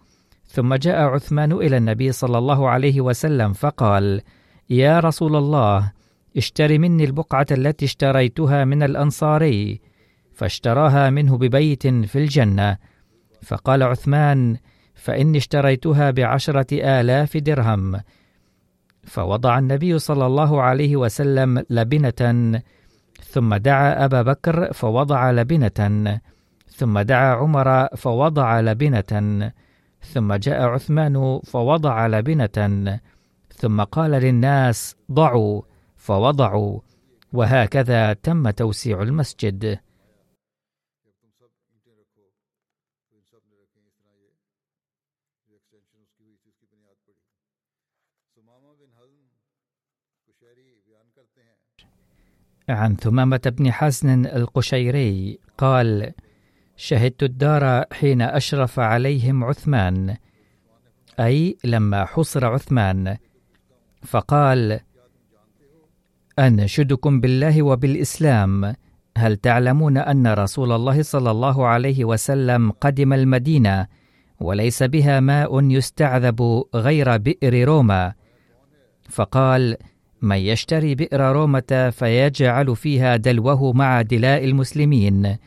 ثم 0.54 0.76
جاء 0.76 1.02
عثمان 1.02 1.52
إلى 1.52 1.78
النبي 1.78 2.12
صلى 2.12 2.38
الله 2.38 2.70
عليه 2.70 3.02
وسلم 3.02 3.54
فقال 3.54 4.22
يا 4.70 5.00
رسول 5.00 5.36
الله 5.36 5.92
اشتر 6.38 6.80
مني 6.80 7.04
البقعة 7.04 7.46
التي 7.52 7.86
اشتريتها 7.86 8.66
من 8.66 8.84
الأنصاري. 8.84 9.82
فاشتراها 10.34 11.10
منه 11.10 11.38
ببيت 11.38 11.88
في 11.88 12.16
الجنة. 12.16 12.78
فقال 13.42 13.84
عثمان 13.84 14.58
فإني 14.96 15.38
اشتريتها 15.38 16.12
بعشرة 16.12 16.68
آلاف 16.72 17.38
درهم. 17.38 18.00
فوضع 19.04 19.60
النبي 19.60 20.00
صلى 20.00 20.26
الله 20.26 20.62
عليه 20.62 20.96
وسلم 20.96 21.66
لبنة 21.70 22.62
ثم 23.24 23.56
دعا 23.56 24.06
أبا 24.06 24.22
بكر 24.22 24.74
فوضع 24.74 25.32
لبنة 25.32 26.20
ثم 26.68 27.00
دعا 27.00 27.36
عمر 27.36 27.88
فوضع 27.88 28.60
لبنة. 28.60 29.52
ثم 30.04 30.34
جاء 30.34 30.62
عثمان 30.62 31.40
فوضع 31.44 32.08
لبنة 32.08 33.00
ثم 33.56 33.84
قال 33.84 34.12
للناس 34.12 34.96
ضعوا 35.12 35.62
فوضعوا 35.96 36.80
وهكذا 37.34 38.14
تم 38.14 38.50
توسيع 38.50 39.02
المسجد. 39.02 39.80
عن 52.70 52.96
ثمامة 52.96 53.42
بن 53.58 53.72
حزن 53.72 54.26
القشيري 54.26 55.40
قال: 55.58 56.14
شهدت 56.78 57.24
الدار 57.24 57.86
حين 57.92 58.22
أشرف 58.22 58.80
عليهم 58.80 59.44
عثمان، 59.44 60.16
أي 61.20 61.58
لما 61.64 62.06
حصر 62.06 62.46
عثمان، 62.46 63.18
فقال: 64.04 64.80
أنشدكم 66.40 67.22
بالله 67.22 67.64
وبالإسلام، 67.64 68.76
هل 69.18 69.38
تعلمون 69.38 69.98
أن 69.98 70.28
رسول 70.28 70.72
الله 70.72 71.02
صلى 71.02 71.32
الله 71.32 71.68
عليه 71.68 72.06
وسلم 72.06 72.72
قدم 72.72 73.14
المدينة 73.14 73.88
وليس 74.40 74.84
بها 74.84 75.20
ماء 75.20 75.62
يستعذب 75.62 76.64
غير 76.76 77.18
بئر 77.18 77.68
روما؟ 77.68 78.14
فقال: 79.10 79.78
من 80.22 80.38
يشتري 80.38 80.96
بئر 80.96 81.22
رومة 81.22 81.90
فيجعل 81.92 82.76
فيها 82.76 83.16
دلوه 83.16 83.74
مع 83.74 84.02
دلاء 84.02 84.46
المسلمين 84.46 85.38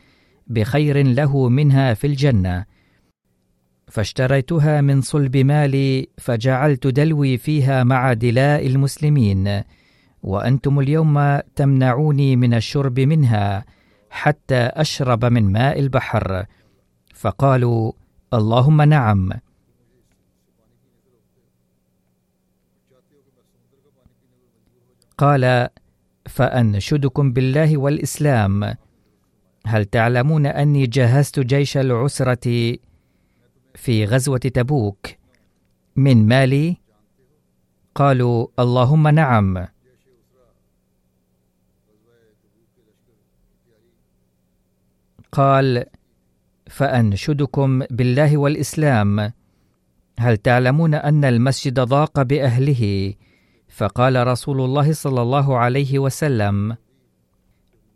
بخير 0.49 1.07
له 1.07 1.49
منها 1.49 1.93
في 1.93 2.07
الجنة. 2.07 2.65
فاشتريتها 3.87 4.81
من 4.81 5.01
صلب 5.01 5.37
مالي 5.37 6.09
فجعلت 6.17 6.87
دلوي 6.87 7.37
فيها 7.37 7.83
مع 7.83 8.13
دلاء 8.13 8.67
المسلمين. 8.67 9.63
وأنتم 10.23 10.79
اليوم 10.79 11.39
تمنعوني 11.55 12.35
من 12.35 12.53
الشرب 12.53 12.99
منها 12.99 13.65
حتى 14.09 14.55
أشرب 14.55 15.25
من 15.25 15.51
ماء 15.51 15.79
البحر. 15.79 16.45
فقالوا 17.13 17.91
اللهم 18.33 18.81
نعم. 18.81 19.29
قال 25.17 25.69
فأنشدكم 26.25 27.31
بالله 27.33 27.77
والإسلام. 27.77 28.75
هل 29.67 29.85
تعلمون 29.85 30.45
أني 30.45 30.87
جهزت 30.87 31.39
جيش 31.39 31.77
العسرة 31.77 32.77
في 33.75 34.05
غزوة 34.05 34.37
تبوك؟ 34.37 35.07
من 35.95 36.27
مالي؟ 36.27 36.77
قالوا 37.95 38.47
اللهم 38.59 39.07
نعم. 39.07 39.67
قال 45.31 45.85
فأنشدكم 46.67 47.79
بالله 47.79 48.37
والإسلام. 48.37 49.31
هل 50.19 50.37
تعلمون 50.37 50.93
أن 50.93 51.25
المسجد 51.25 51.79
ضاق 51.79 52.21
بأهله؟ 52.21 53.13
فقال 53.67 54.27
رسول 54.27 54.61
الله 54.61 54.93
صلى 54.93 55.21
الله 55.21 55.57
عليه 55.57 55.99
وسلم 55.99 56.77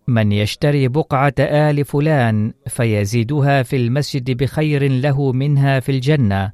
من 0.07 0.31
يشتري 0.31 0.87
بقعة 0.87 1.33
آل 1.39 1.85
فلان 1.85 2.53
فيزيدها 2.67 3.63
في 3.63 3.75
المسجد 3.75 4.31
بخير 4.31 4.91
له 4.91 5.31
منها 5.31 5.79
في 5.79 5.91
الجنة 5.91 6.51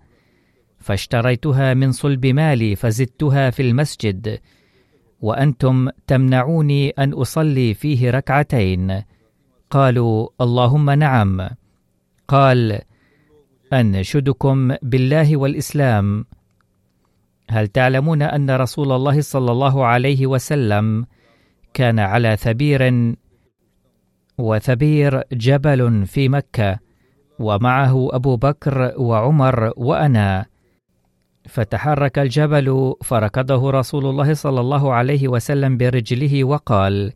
فاشتريتها 0.79 1.73
من 1.73 1.91
صلب 1.91 2.25
مالي 2.25 2.75
فزدتها 2.75 3.49
في 3.49 3.61
المسجد 3.61 4.39
وأنتم 5.21 5.89
تمنعوني 6.07 6.89
أن 6.89 7.13
أصلي 7.13 7.73
فيه 7.73 8.11
ركعتين. 8.11 9.03
قالوا 9.69 10.29
اللهم 10.41 10.89
نعم. 10.89 11.49
قال 12.27 12.79
أنشدكم 13.73 14.75
بالله 14.81 15.37
والإسلام. 15.37 16.25
هل 17.49 17.67
تعلمون 17.67 18.21
أن 18.21 18.51
رسول 18.51 18.91
الله 18.91 19.21
صلى 19.21 19.51
الله 19.51 19.85
عليه 19.85 20.27
وسلم 20.27 21.05
كان 21.73 21.99
على 21.99 22.35
ثبير 22.35 23.15
وثبير 24.37 25.23
جبل 25.31 26.05
في 26.05 26.29
مكة 26.29 26.79
ومعه 27.39 28.07
أبو 28.11 28.35
بكر 28.35 28.93
وعمر 28.97 29.73
وأنا. 29.77 30.45
فتحرك 31.47 32.19
الجبل 32.19 32.95
فركضه 33.03 33.71
رسول 33.71 34.05
الله 34.05 34.33
صلى 34.33 34.61
الله 34.61 34.93
عليه 34.93 35.27
وسلم 35.27 35.77
برجله 35.77 36.43
وقال 36.43 37.13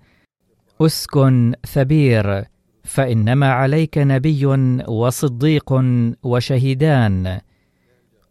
أسكن 0.82 1.54
ثبير 1.68 2.44
فإنما 2.84 3.52
عليك 3.52 3.98
نبي 3.98 4.46
وصديق 4.88 5.74
وشهيدان 6.24 7.40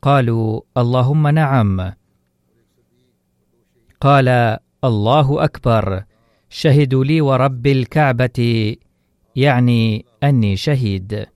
قالوا 0.03 0.61
اللهم 0.77 1.29
نعم 1.29 1.93
قال 4.01 4.29
الله 4.85 5.45
أكبر 5.45 6.05
شهدوا 6.51 7.05
لي 7.05 7.21
ورب 7.21 7.67
الكعبة 7.67 8.77
يعني 9.37 10.05
أني 10.23 10.57
شهيد 10.57 11.27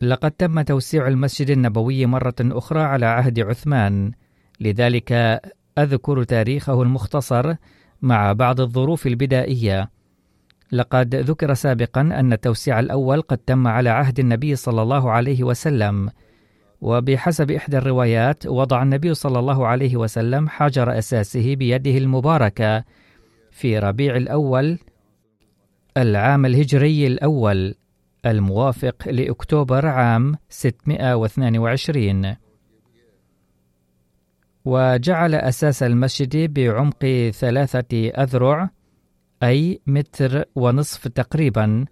لقد 0.00 0.30
تم 0.30 0.60
توسيع 0.60 1.08
المسجد 1.08 1.50
النبوي 1.50 2.06
مرة 2.06 2.34
أخرى 2.40 2.80
على 2.80 3.06
عهد 3.06 3.40
عثمان، 3.40 4.12
لذلك 4.60 5.12
أذكر 5.78 6.24
تاريخه 6.24 6.82
المختصر 6.82 7.54
مع 8.02 8.32
بعض 8.32 8.60
الظروف 8.60 9.06
البدائية. 9.06 9.90
لقد 10.74 11.14
ذكر 11.14 11.54
سابقا 11.54 12.00
أن 12.00 12.32
التوسيع 12.32 12.80
الأول 12.80 13.20
قد 13.20 13.38
تم 13.38 13.66
على 13.66 13.90
عهد 13.90 14.20
النبي 14.20 14.56
صلى 14.56 14.82
الله 14.82 15.10
عليه 15.10 15.44
وسلم، 15.44 16.10
وبحسب 16.80 17.50
إحدى 17.50 17.78
الروايات 17.78 18.46
وضع 18.46 18.82
النبي 18.82 19.14
صلى 19.14 19.38
الله 19.38 19.66
عليه 19.66 19.96
وسلم 19.96 20.48
حجر 20.48 20.98
أساسه 20.98 21.54
بيده 21.54 21.98
المباركة 21.98 22.84
في 23.50 23.78
ربيع 23.78 24.16
الأول 24.16 24.78
العام 25.96 26.46
الهجري 26.46 27.06
الأول 27.06 27.74
الموافق 28.26 29.08
لأكتوبر 29.08 29.86
عام 29.86 30.34
622 30.48 32.36
وجعل 34.64 35.34
أساس 35.34 35.82
المسجد 35.82 36.54
بعمق 36.54 37.30
ثلاثة 37.34 38.08
أذرع 38.08 38.70
أي 39.44 39.80
متر 39.86 40.44
ونصف 40.54 41.08
تقريبا. 41.08 41.84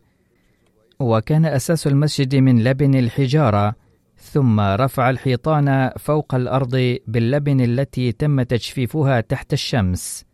وكان 1.01 1.47
أساس 1.47 1.87
المسجد 1.87 2.35
من 2.35 2.65
لبن 2.65 2.95
الحجارة 2.95 3.75
ثم 4.17 4.61
رفع 4.61 5.11
الحيطان 5.11 5.91
فوق 5.99 6.35
الأرض 6.35 6.99
باللبن 7.07 7.61
التي 7.61 8.13
تم 8.13 8.43
تجفيفها 8.43 9.21
تحت 9.21 9.53
الشمس. 9.53 10.25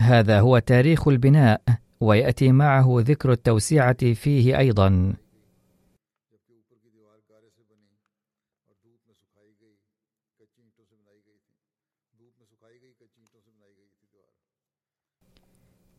هذا 0.00 0.40
هو 0.40 0.58
تاريخ 0.58 1.08
البناء 1.08 1.62
ويأتي 2.00 2.52
معه 2.52 2.96
ذكر 2.98 3.32
التوسعة 3.32 4.14
فيه 4.14 4.58
أيضا. 4.58 5.14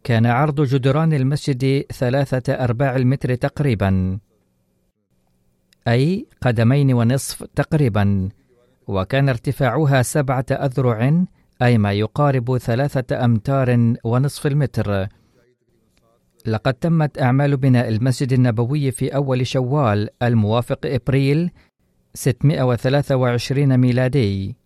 كان 0.03 0.25
عرض 0.25 0.61
جدران 0.61 1.13
المسجد 1.13 1.83
ثلاثة 1.93 2.53
أرباع 2.53 2.95
المتر 2.95 3.35
تقريبا 3.35 4.19
أي 5.87 6.27
قدمين 6.41 6.93
ونصف 6.93 7.43
تقريبا 7.43 8.29
وكان 8.87 9.29
ارتفاعها 9.29 10.01
سبعة 10.01 10.45
أذرع 10.51 11.25
أي 11.61 11.77
ما 11.77 11.93
يقارب 11.93 12.57
ثلاثة 12.57 13.25
أمتار 13.25 13.95
ونصف 14.03 14.47
المتر. 14.47 15.07
لقد 16.45 16.73
تمت 16.73 17.21
أعمال 17.21 17.57
بناء 17.57 17.89
المسجد 17.89 18.33
النبوي 18.33 18.91
في 18.91 19.15
أول 19.15 19.47
شوال 19.47 20.09
الموافق 20.23 20.79
إبريل 20.85 21.51
623 22.13 23.77
ميلادي. 23.77 24.62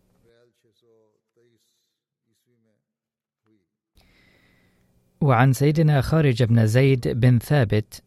وعن 5.21 5.53
سيدنا 5.53 6.01
خارج 6.01 6.43
بن 6.43 6.65
زيد 6.67 7.07
بن 7.07 7.39
ثابت 7.39 8.03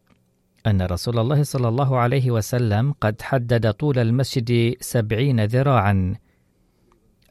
أن 0.67 0.81
رسول 0.81 1.19
الله 1.19 1.43
صلى 1.43 1.67
الله 1.67 1.97
عليه 1.97 2.31
وسلم 2.31 2.91
قد 2.91 3.21
حدد 3.21 3.71
طول 3.71 3.99
المسجد 3.99 4.75
سبعين 4.79 5.45
ذراعا 5.45 6.15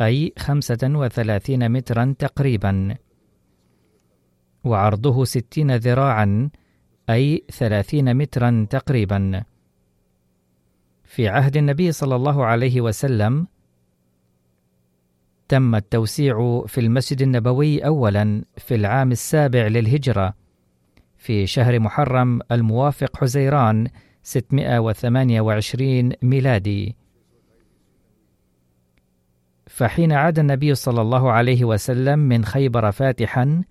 أي 0.00 0.32
خمسة 0.38 0.78
وثلاثين 0.82 1.72
مترا 1.72 2.14
تقريبا 2.18 2.96
وعرضه 4.64 5.24
ستين 5.24 5.76
ذراعا 5.76 6.50
أي 7.10 7.44
ثلاثين 7.50 8.16
مترا 8.16 8.66
تقريبا. 8.70 9.42
في 11.04 11.28
عهد 11.28 11.56
النبي 11.56 11.92
صلى 11.92 12.16
الله 12.16 12.44
عليه 12.44 12.80
وسلم 12.80 13.46
تم 15.50 15.74
التوسيع 15.74 16.64
في 16.66 16.80
المسجد 16.80 17.22
النبوي 17.22 17.86
أولا 17.86 18.44
في 18.56 18.74
العام 18.74 19.12
السابع 19.12 19.66
للهجرة 19.66 20.34
في 21.16 21.46
شهر 21.46 21.78
محرم 21.80 22.40
الموافق 22.52 23.16
حزيران 23.16 23.88
628 24.22 26.12
ميلادي. 26.22 26.96
فحين 29.66 30.12
عاد 30.12 30.38
النبي 30.38 30.74
صلى 30.74 31.00
الله 31.00 31.32
عليه 31.32 31.64
وسلم 31.64 32.18
من 32.18 32.44
خيبر 32.44 32.92
فاتحا 32.92 33.62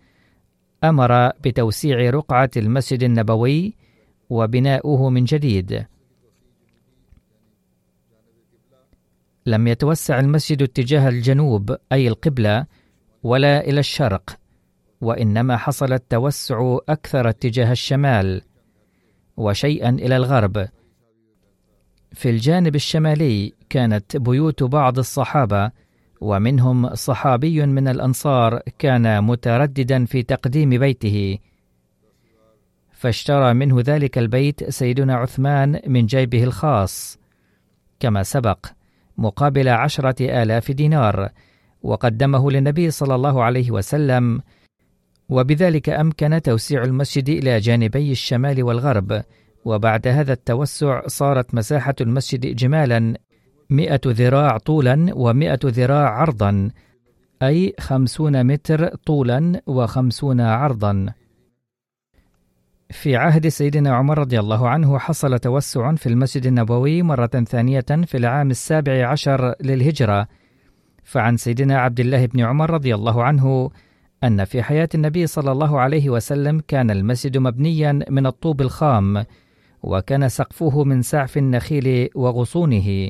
أمر 0.83 1.29
بتوسيع 1.29 2.09
رقعة 2.09 2.49
المسجد 2.57 3.03
النبوي 3.03 3.73
وبناؤه 4.29 5.09
من 5.09 5.23
جديد. 5.23 5.85
لم 9.49 9.67
يتوسع 9.67 10.19
المسجد 10.19 10.61
اتجاه 10.61 11.09
الجنوب 11.09 11.75
أي 11.91 12.07
القبلة 12.07 12.65
ولا 13.23 13.67
إلى 13.67 13.79
الشرق 13.79 14.37
وإنما 15.01 15.57
حصل 15.57 15.93
التوسع 15.93 16.77
أكثر 16.89 17.29
اتجاه 17.29 17.71
الشمال 17.71 18.41
وشيئا 19.37 19.89
إلى 19.89 20.17
الغرب. 20.17 20.67
في 22.13 22.29
الجانب 22.29 22.75
الشمالي 22.75 23.53
كانت 23.69 24.17
بيوت 24.17 24.63
بعض 24.63 24.99
الصحابة 24.99 25.71
ومنهم 26.21 26.95
صحابي 26.95 27.65
من 27.65 27.87
الأنصار 27.87 28.59
كان 28.79 29.23
مترددا 29.23 30.05
في 30.05 30.23
تقديم 30.23 30.69
بيته. 30.69 31.37
فاشترى 32.91 33.53
منه 33.53 33.81
ذلك 33.85 34.17
البيت 34.17 34.69
سيدنا 34.69 35.15
عثمان 35.15 35.81
من 35.87 36.05
جيبه 36.05 36.43
الخاص 36.43 37.19
كما 37.99 38.23
سبق. 38.23 38.78
مقابل 39.19 39.69
عشرة 39.69 40.43
آلاف 40.43 40.71
دينار 40.71 41.29
وقدمه 41.83 42.51
للنبي 42.51 42.91
صلى 42.91 43.15
الله 43.15 43.43
عليه 43.43 43.71
وسلم 43.71 44.41
وبذلك 45.29 45.89
أمكن 45.89 46.41
توسيع 46.41 46.83
المسجد 46.83 47.29
إلى 47.29 47.59
جانبي 47.59 48.11
الشمال 48.11 48.63
والغرب. 48.63 49.23
وبعد 49.65 50.07
هذا 50.07 50.33
التوسع 50.33 51.07
صارت 51.07 51.55
مساحة 51.55 51.95
المسجد 52.01 52.45
إجمالا 52.45 53.13
مئة 53.69 54.01
ذراع 54.05 54.57
طولا 54.57 55.07
ومئة 55.13 55.59
ذراع 55.65 56.09
عرضا 56.09 56.69
أي 57.43 57.73
خمسون 57.79 58.43
متر 58.43 58.95
طولا 58.95 59.61
وخمسون 59.67 60.41
عرضا. 60.41 61.13
في 62.91 63.15
عهد 63.15 63.47
سيدنا 63.47 63.95
عمر 63.95 64.17
رضي 64.17 64.39
الله 64.39 64.69
عنه 64.69 64.99
حصل 64.99 65.39
توسع 65.39 65.95
في 65.95 66.07
المسجد 66.07 66.45
النبوي 66.45 67.01
مرة 67.01 67.27
ثانية 67.27 67.85
في 68.05 68.17
العام 68.17 68.51
السابع 68.51 69.07
عشر 69.07 69.55
للهجرة. 69.61 70.27
فعن 71.03 71.37
سيدنا 71.37 71.79
عبد 71.79 71.99
الله 71.99 72.25
بن 72.25 72.39
عمر 72.39 72.69
رضي 72.69 72.95
الله 72.95 73.23
عنه 73.23 73.71
أن 74.23 74.45
في 74.45 74.63
حياة 74.63 74.89
النبي 74.95 75.27
صلى 75.27 75.51
الله 75.51 75.79
عليه 75.79 76.09
وسلم 76.09 76.61
كان 76.67 76.91
المسجد 76.91 77.37
مبنيا 77.37 77.99
من 78.09 78.25
الطوب 78.25 78.61
الخام 78.61 79.25
وكان 79.83 80.29
سقفه 80.29 80.83
من 80.83 81.01
سعف 81.01 81.37
النخيل 81.37 82.09
وغصونه. 82.15 83.09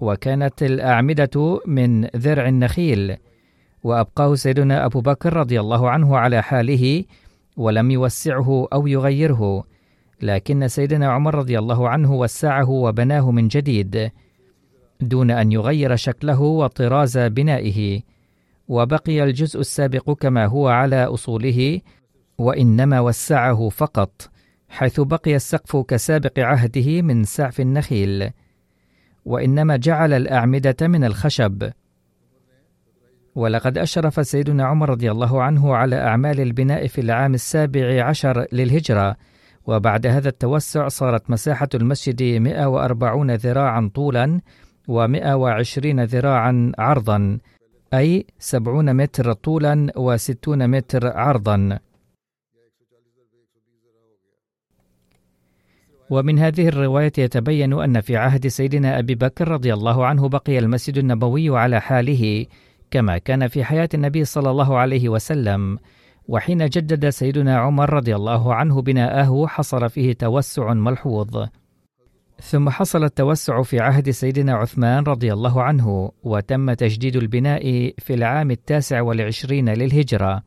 وكانت 0.00 0.62
الأعمدة 0.62 1.60
من 1.66 2.04
ذرع 2.04 2.48
النخيل. 2.48 3.16
وأبقاه 3.82 4.34
سيدنا 4.34 4.84
أبو 4.84 5.00
بكر 5.00 5.32
رضي 5.32 5.60
الله 5.60 5.90
عنه 5.90 6.18
على 6.18 6.42
حاله 6.42 7.04
ولم 7.60 7.90
يوسعه 7.90 8.68
أو 8.72 8.86
يغيره. 8.86 9.64
لكن 10.22 10.68
سيدنا 10.68 11.12
عمر 11.12 11.34
رضي 11.34 11.58
الله 11.58 11.88
عنه 11.88 12.14
وسعه 12.14 12.70
وبناه 12.70 13.30
من 13.30 13.48
جديد 13.48 14.10
دون 15.00 15.30
أن 15.30 15.52
يغير 15.52 15.96
شكله 15.96 16.40
وطراز 16.40 17.18
بنائه. 17.18 18.00
وبقي 18.68 19.24
الجزء 19.24 19.60
السابق 19.60 20.10
كما 20.10 20.46
هو 20.46 20.68
على 20.68 21.04
أصوله 21.04 21.80
وإنما 22.38 23.00
وسعه 23.00 23.68
فقط 23.68 24.30
حيث 24.68 25.00
بقي 25.00 25.36
السقف 25.36 25.76
كسابق 25.76 26.38
عهده 26.38 27.02
من 27.02 27.24
سعف 27.24 27.60
النخيل. 27.60 28.30
وإنما 29.24 29.76
جعل 29.76 30.12
الأعمدة 30.12 30.76
من 30.88 31.04
الخشب. 31.04 31.70
ولقد 33.34 33.78
أشرف 33.78 34.26
سيدنا 34.26 34.64
عمر 34.64 34.90
رضي 34.90 35.10
الله 35.10 35.42
عنه 35.42 35.74
على 35.74 35.96
أعمال 35.96 36.40
البناء 36.40 36.86
في 36.86 37.00
العام 37.00 37.34
السابع 37.34 38.04
عشر 38.04 38.46
للهجرة. 38.52 39.16
وبعد 39.66 40.06
هذا 40.06 40.28
التوسع 40.28 40.88
صارت 40.88 41.30
مساحة 41.30 41.68
المسجد 41.74 42.22
140 42.22 43.30
ذراعا 43.34 43.90
طولا 43.94 44.40
و120 44.90 45.86
ذراعا 45.86 46.72
عرضا 46.78 47.38
أي 47.94 48.26
70 48.38 48.96
متر 48.96 49.32
طولا 49.32 49.92
و60 49.96 50.48
متر 50.48 51.06
عرضا. 51.06 51.78
ومن 56.10 56.38
هذه 56.38 56.68
الرواية 56.68 57.12
يتبين 57.18 57.72
أن 57.72 58.00
في 58.00 58.16
عهد 58.16 58.46
سيدنا 58.46 58.98
أبي 58.98 59.14
بكر 59.14 59.48
رضي 59.48 59.74
الله 59.74 60.06
عنه 60.06 60.28
بقي 60.28 60.58
المسجد 60.58 60.98
النبوي 60.98 61.58
على 61.58 61.80
حاله. 61.80 62.46
كما 62.90 63.18
كان 63.18 63.48
في 63.48 63.64
حياة 63.64 63.88
النبي 63.94 64.24
صلى 64.24 64.50
الله 64.50 64.78
عليه 64.78 65.08
وسلم 65.08 65.78
وحين 66.28 66.66
جدد 66.66 67.08
سيدنا 67.08 67.58
عمر 67.58 67.92
رضي 67.92 68.14
الله 68.16 68.54
عنه 68.54 68.82
بناءه 68.82 69.46
حصل 69.46 69.90
فيه 69.90 70.12
توسع 70.12 70.74
ملحوظ. 70.74 71.46
ثم 72.42 72.70
حصل 72.70 73.04
التوسع 73.04 73.62
في 73.62 73.80
عهد 73.80 74.10
سيدنا 74.10 74.54
عثمان 74.54 75.04
رضي 75.04 75.32
الله 75.32 75.62
عنه 75.62 76.12
وتم 76.22 76.72
تجديد 76.72 77.16
البناء 77.16 77.92
في 77.98 78.14
العام 78.14 78.50
التاسع 78.50 79.00
والعشرين 79.00 79.68
للهجرة. 79.68 80.42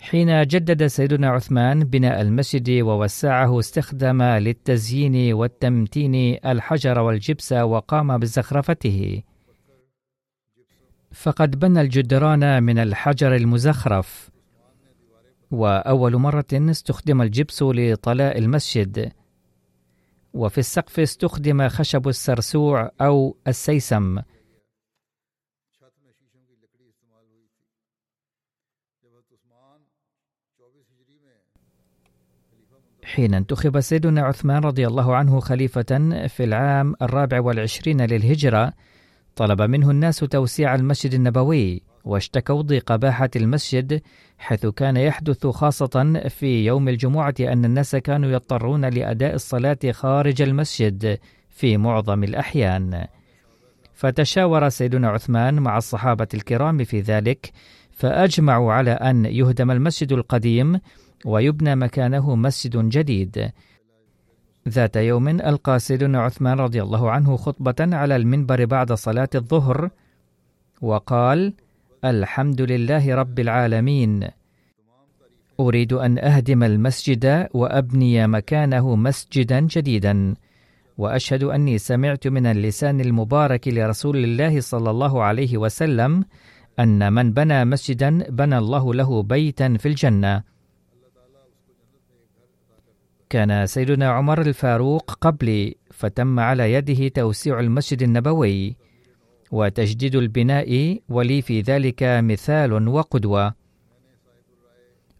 حين 0.00 0.42
جدد 0.42 0.86
سيدنا 0.86 1.28
عثمان 1.28 1.84
بناء 1.84 2.20
المسجد 2.20 2.70
ووسعه 2.70 3.58
استخدم 3.58 4.22
للتزيين 4.22 5.34
والتمتين 5.34 6.38
الحجر 6.46 7.00
والجبس 7.00 7.52
وقام 7.52 8.18
بزخرفته. 8.18 9.22
فقد 11.14 11.58
بنى 11.58 11.80
الجدران 11.80 12.62
من 12.62 12.78
الحجر 12.78 13.34
المزخرف. 13.34 14.30
وأول 15.50 16.16
مرة 16.16 16.44
استخدم 16.52 17.22
الجبس 17.22 17.62
لطلاء 17.62 18.38
المسجد. 18.38 19.12
وفي 20.34 20.58
السقف 20.58 21.00
استخدم 21.00 21.68
خشب 21.68 22.08
السرسوع 22.08 22.90
أو 23.00 23.36
السيسم. 23.48 24.18
حين 33.04 33.34
انتخب 33.34 33.80
سيدنا 33.80 34.22
عثمان 34.22 34.62
رضي 34.62 34.86
الله 34.86 35.16
عنه 35.16 35.40
خليفة 35.40 36.26
في 36.26 36.44
العام 36.44 36.94
الرابع 37.02 37.40
والعشرين 37.40 38.00
للهجرة 38.00 38.72
طلب 39.36 39.62
منه 39.62 39.90
الناس 39.90 40.18
توسيع 40.18 40.74
المسجد 40.74 41.14
النبوي 41.14 41.82
واشتكوا 42.04 42.62
ضيق 42.62 42.96
باحة 42.96 43.30
المسجد 43.36 44.02
حيث 44.38 44.66
كان 44.66 44.96
يحدث 44.96 45.46
خاصة 45.46 46.22
في 46.28 46.64
يوم 46.66 46.88
الجمعة 46.88 47.34
أن 47.40 47.64
الناس 47.64 47.96
كانوا 47.96 48.30
يضطرون 48.30 48.84
لأداء 48.84 49.34
الصلاة 49.34 49.78
خارج 49.90 50.42
المسجد 50.42 51.18
في 51.48 51.76
معظم 51.76 52.24
الأحيان. 52.24 53.06
فتشاور 53.94 54.68
سيدنا 54.68 55.08
عثمان 55.08 55.54
مع 55.54 55.78
الصحابة 55.78 56.28
الكرام 56.34 56.84
في 56.84 57.00
ذلك، 57.00 57.52
فأجمعوا 57.90 58.72
على 58.72 58.90
أن 58.90 59.24
يهدم 59.24 59.70
المسجد 59.70 60.12
القديم 60.12 60.80
ويبنى 61.24 61.76
مكانه 61.76 62.36
مسجد 62.36 62.88
جديد. 62.88 63.50
ذات 64.68 64.96
يوم 64.96 65.28
ألقى 65.28 65.78
سيدنا 65.78 66.20
عثمان 66.20 66.60
رضي 66.60 66.82
الله 66.82 67.10
عنه 67.10 67.36
خطبة 67.36 67.74
على 67.80 68.16
المنبر 68.16 68.64
بعد 68.64 68.92
صلاة 68.92 69.28
الظهر، 69.34 69.90
وقال: 70.82 71.54
الحمد 72.04 72.60
لله 72.60 73.14
رب 73.14 73.38
العالمين. 73.38 74.28
أريد 75.60 75.92
أن 75.92 76.18
أهدم 76.18 76.62
المسجد 76.62 77.48
وأبني 77.54 78.26
مكانه 78.26 78.96
مسجدا 78.96 79.60
جديدا. 79.60 80.34
وأشهد 80.98 81.44
أني 81.44 81.78
سمعت 81.78 82.26
من 82.26 82.46
اللسان 82.46 83.00
المبارك 83.00 83.68
لرسول 83.68 84.16
الله 84.16 84.60
صلى 84.60 84.90
الله 84.90 85.22
عليه 85.22 85.58
وسلم 85.58 86.24
أن 86.80 87.12
من 87.12 87.32
بنى 87.32 87.64
مسجدا 87.64 88.30
بنى 88.30 88.58
الله 88.58 88.94
له 88.94 89.22
بيتا 89.22 89.76
في 89.76 89.88
الجنة. 89.88 90.53
كان 93.34 93.66
سيدنا 93.66 94.10
عمر 94.10 94.40
الفاروق 94.40 95.10
قبلي 95.10 95.76
فتم 95.90 96.40
على 96.40 96.72
يده 96.72 97.08
توسيع 97.08 97.60
المسجد 97.60 98.02
النبوي. 98.02 98.76
وتجديد 99.50 100.16
البناء 100.16 100.98
ولي 101.08 101.42
في 101.42 101.60
ذلك 101.60 101.98
مثال 102.02 102.88
وقدوة. 102.88 103.54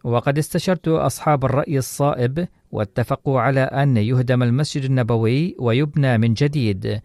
وقد 0.05 0.39
استشرت 0.39 0.89
أصحاب 0.89 1.45
الرأي 1.45 1.79
الصائب 1.79 2.49
واتفقوا 2.73 3.41
على 3.41 3.61
أن 3.61 3.97
يهدم 3.97 4.43
المسجد 4.43 4.85
النبوي 4.85 5.57
ويبنى 5.59 6.19
من 6.19 6.35
جديد. 6.35 7.01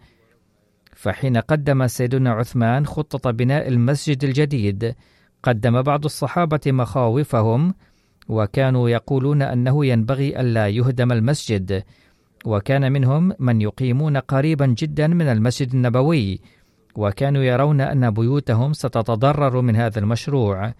فحين 0.96 1.36
قدم 1.36 1.86
سيدنا 1.86 2.32
عثمان 2.32 2.86
خطة 2.86 3.30
بناء 3.30 3.68
المسجد 3.68 4.24
الجديد 4.24 4.94
قدم 5.42 5.82
بعض 5.82 6.04
الصحابة 6.04 6.60
مخاوفهم 6.66 7.74
وكانوا 8.28 8.88
يقولون 8.88 9.42
أنه 9.42 9.86
ينبغي 9.86 10.40
ألا 10.40 10.68
يهدم 10.68 11.12
المسجد 11.12 11.84
وكان 12.44 12.92
منهم 12.92 13.32
من 13.38 13.60
يقيمون 13.60 14.16
قريبا 14.16 14.66
جدا 14.66 15.06
من 15.06 15.28
المسجد 15.28 15.74
النبوي 15.74 16.40
وكانوا 16.94 17.42
يرون 17.42 17.80
أن 17.80 18.10
بيوتهم 18.10 18.72
ستتضرر 18.72 19.60
من 19.60 19.76
هذا 19.76 19.98
المشروع. 19.98 20.72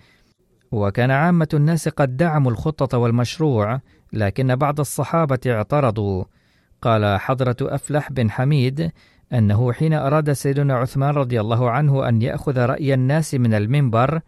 وكان 0.72 1.10
عامة 1.10 1.48
الناس 1.54 1.88
قد 1.88 2.16
دعموا 2.16 2.50
الخطة 2.50 2.98
والمشروع 2.98 3.80
لكن 4.12 4.56
بعض 4.56 4.80
الصحابة 4.80 5.38
اعترضوا. 5.46 6.24
قال 6.82 7.20
حضرة 7.20 7.56
أفلح 7.62 8.12
بن 8.12 8.30
حميد 8.30 8.92
أنه 9.32 9.72
حين 9.72 9.92
أراد 9.92 10.32
سيدنا 10.32 10.74
عثمان 10.74 11.14
رضي 11.14 11.40
الله 11.40 11.70
عنه 11.70 12.08
أن 12.08 12.22
يأخذ 12.22 12.58
رأي 12.58 12.94
الناس 12.94 13.34
من 13.34 13.54
المنبر 13.54 14.20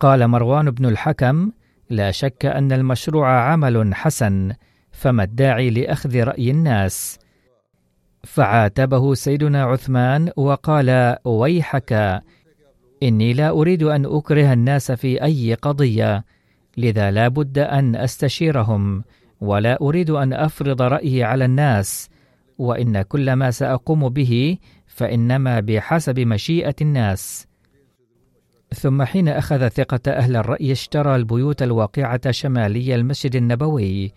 قال 0.00 0.28
مروان 0.28 0.70
بن 0.70 0.86
الحكم 0.86 1.50
لا 1.90 2.10
شك 2.10 2.46
أن 2.46 2.72
المشروع 2.72 3.40
عمل 3.40 3.94
حسن 3.94 4.52
فما 4.92 5.22
الداعي 5.22 5.70
لأخذ 5.70 6.22
رأي 6.22 6.50
الناس؟ 6.50 7.18
فعاتبه 8.24 9.14
سيدنا 9.14 9.64
عثمان 9.64 10.30
وقال 10.36 11.16
ويحك 11.24 12.22
إني 13.02 13.32
لا 13.32 13.50
أريد 13.50 13.82
أن 13.82 14.04
أكره 14.06 14.52
الناس 14.52 14.92
في 14.92 15.22
أي 15.24 15.54
قضية 15.54 16.24
لذا 16.76 17.10
لا 17.10 17.28
بد 17.28 17.58
أن 17.58 17.96
أستشيرهم 17.96 19.04
ولا 19.40 19.80
أريد 19.80 20.10
أن 20.10 20.32
أفرض 20.32 20.82
رأيي 20.82 21.24
على 21.24 21.44
الناس 21.44 22.10
وإن 22.58 23.02
كل 23.02 23.32
ما 23.32 23.50
سأقوم 23.50 24.08
به 24.08 24.58
فإنما 24.86 25.60
بحسب 25.60 26.20
مشيئة 26.20 26.74
الناس. 26.80 27.46
ثم 28.74 29.02
حين 29.02 29.28
أخذ 29.28 29.68
ثقة 29.68 30.10
أهل 30.12 30.36
الرأي 30.36 30.72
اشترى 30.72 31.16
البيوت 31.16 31.62
الواقعة 31.62 32.30
شمالي 32.30 32.94
المسجد 32.94 33.36
النبوي 33.36 34.12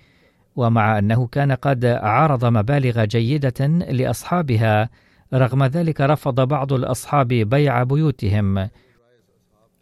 ومع 0.56 1.00
أنه 1.00 1.28
كان 1.28 1.52
قد 1.52 1.86
عرض 1.86 2.46
مبالغ 2.46 3.06
جيدة 3.06 3.67
لأصحابها 3.67 4.89
رغم 5.34 5.63
ذلك 5.63 6.02
رفض 6.02 6.48
بعض 6.48 6.74
الأصحاب 6.74 7.28
بيع 7.28 7.84
بيوتهم. 7.84 8.70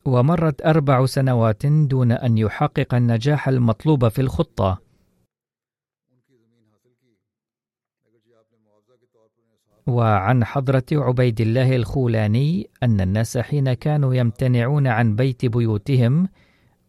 ومرت 0.05 0.65
أربع 0.65 1.05
سنوات 1.05 1.65
دون 1.65 2.11
أن 2.11 2.37
يحقق 2.37 2.95
النجاح 2.95 3.47
المطلوب 3.47 4.07
في 4.07 4.21
الخطة. 4.21 4.84
وعن 9.87 10.45
حضرة 10.45 10.85
عبيد 10.91 11.41
الله 11.41 11.75
الخولاني 11.75 12.69
أن 12.83 13.01
الناس 13.01 13.37
حين 13.37 13.73
كانوا 13.73 14.15
يمتنعون 14.15 14.87
عن 14.87 15.15
بيت 15.15 15.45
بيوتهم 15.45 16.27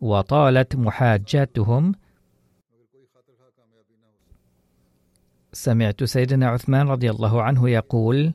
وطالت 0.00 0.76
محاجاتهم. 0.76 1.94
سمعت 5.52 6.04
سيدنا 6.04 6.48
عثمان 6.48 6.88
رضي 6.88 7.11
الله 7.11 7.42
عنه 7.42 7.70
يقول 7.70 8.32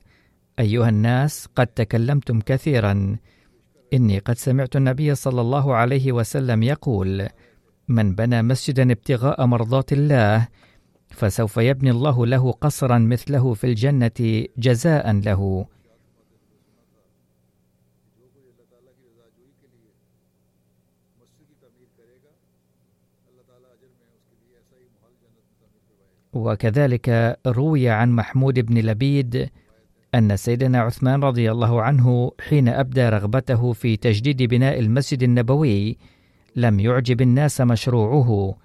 أيها 0.60 0.89
الناس 0.89 1.47
قد 1.56 1.67
تكلمتم 1.67 2.39
كثيرا. 2.39 3.17
إني 3.93 4.19
قد 4.19 4.38
سمعت 4.38 4.76
النبي 4.76 5.15
صلى 5.15 5.41
الله 5.41 5.76
عليه 5.76 6.12
وسلم 6.12 6.63
يقول 6.63 7.28
من 7.88 8.15
بنى 8.15 8.41
مسجدا 8.41 8.91
ابتغاء 8.91 9.45
مرضات 9.45 9.93
الله 9.93 10.47
فسوف 11.12 11.58
يبني 11.58 11.91
الله 11.91 12.26
له 12.26 12.52
قصرا 12.52 12.97
مثله 12.97 13.54
في 13.54 13.63
الجنة 13.63 14.45
جزاء 14.58 15.12
له. 15.12 15.65
وكذلك 26.34 27.38
روي 27.47 27.89
عن 27.89 28.12
محمود 28.12 28.60
بن 28.60 28.78
لبيد 28.78 29.50
أن 30.15 30.38
سيدنا 30.38 30.82
عثمان 30.82 31.24
رضي 31.24 31.52
الله 31.52 31.82
عنه 31.82 32.32
حين 32.50 32.67
أبدى 32.67 33.10
رغبته 33.10 33.74
في 33.74 33.97
تجديد 33.97 34.43
بناء 34.43 34.80
المسجد 34.80 35.24
النبوي 35.24 35.97
لم 36.56 36.80
يعجب 36.80 37.21
الناس 37.21 37.62
مشروعه. 37.62 38.56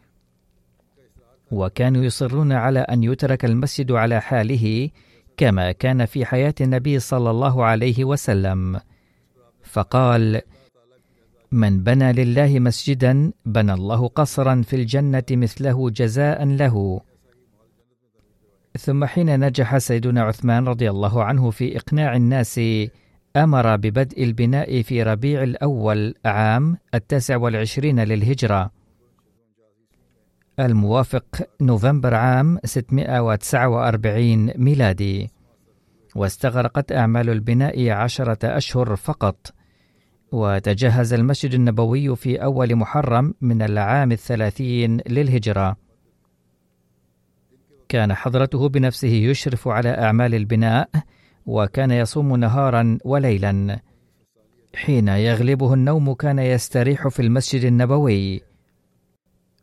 وكانوا 1.50 2.04
يصرون 2.04 2.52
على 2.52 2.80
أن 2.80 3.04
يترك 3.04 3.44
المسجد 3.44 3.92
على 3.92 4.20
حاله 4.20 4.90
كما 5.36 5.72
كان 5.72 6.04
في 6.04 6.24
حياة 6.24 6.54
النبي 6.60 6.98
صلى 6.98 7.30
الله 7.30 7.64
عليه 7.64 8.04
وسلم. 8.04 8.80
فقال 9.62 10.40
من 11.52 11.82
بنى 11.82 12.12
لله 12.12 12.58
مسجدا 12.58 13.32
بنى 13.46 13.72
الله 13.72 14.08
قصرا 14.08 14.62
في 14.62 14.76
الجنة 14.76 15.24
مثله 15.30 15.90
جزاء 15.90 16.44
له. 16.44 17.00
ثم 18.78 19.04
حين 19.04 19.40
نجح 19.46 19.78
سيدنا 19.78 20.22
عثمان 20.22 20.68
رضي 20.68 20.90
الله 20.90 21.24
عنه 21.24 21.50
في 21.50 21.76
إقناع 21.76 22.16
الناس 22.16 22.60
أمر 23.36 23.76
ببدء 23.76 24.24
البناء 24.24 24.82
في 24.82 25.02
ربيع 25.02 25.42
الأول 25.42 26.14
عام 26.24 26.76
التاسع 26.94 27.36
والعشرين 27.36 28.00
للهجرة. 28.00 28.75
الموافق 30.60 31.48
نوفمبر 31.60 32.14
عام 32.14 32.58
649 32.64 34.50
ميلادي. 34.56 35.30
واستغرقت 36.14 36.92
أعمال 36.92 37.30
البناء 37.30 37.90
عشرة 37.90 38.38
أشهر 38.56 38.96
فقط. 38.96 39.52
وتجهز 40.32 41.12
المسجد 41.12 41.54
النبوي 41.54 42.16
في 42.16 42.36
أول 42.36 42.76
محرم 42.76 43.34
من 43.40 43.62
العام 43.62 44.12
الثلاثين 44.12 45.00
للهجرة. 45.08 45.76
كان 47.88 48.14
حضرته 48.14 48.68
بنفسه 48.68 49.08
يشرف 49.08 49.68
على 49.68 49.88
أعمال 49.88 50.34
البناء 50.34 50.88
وكان 51.46 51.90
يصوم 51.90 52.36
نهارا 52.36 52.98
وليلا. 53.04 53.80
حين 54.74 55.08
يغلبه 55.08 55.74
النوم 55.74 56.12
كان 56.12 56.38
يستريح 56.38 57.08
في 57.08 57.22
المسجد 57.22 57.64
النبوي. 57.64 58.45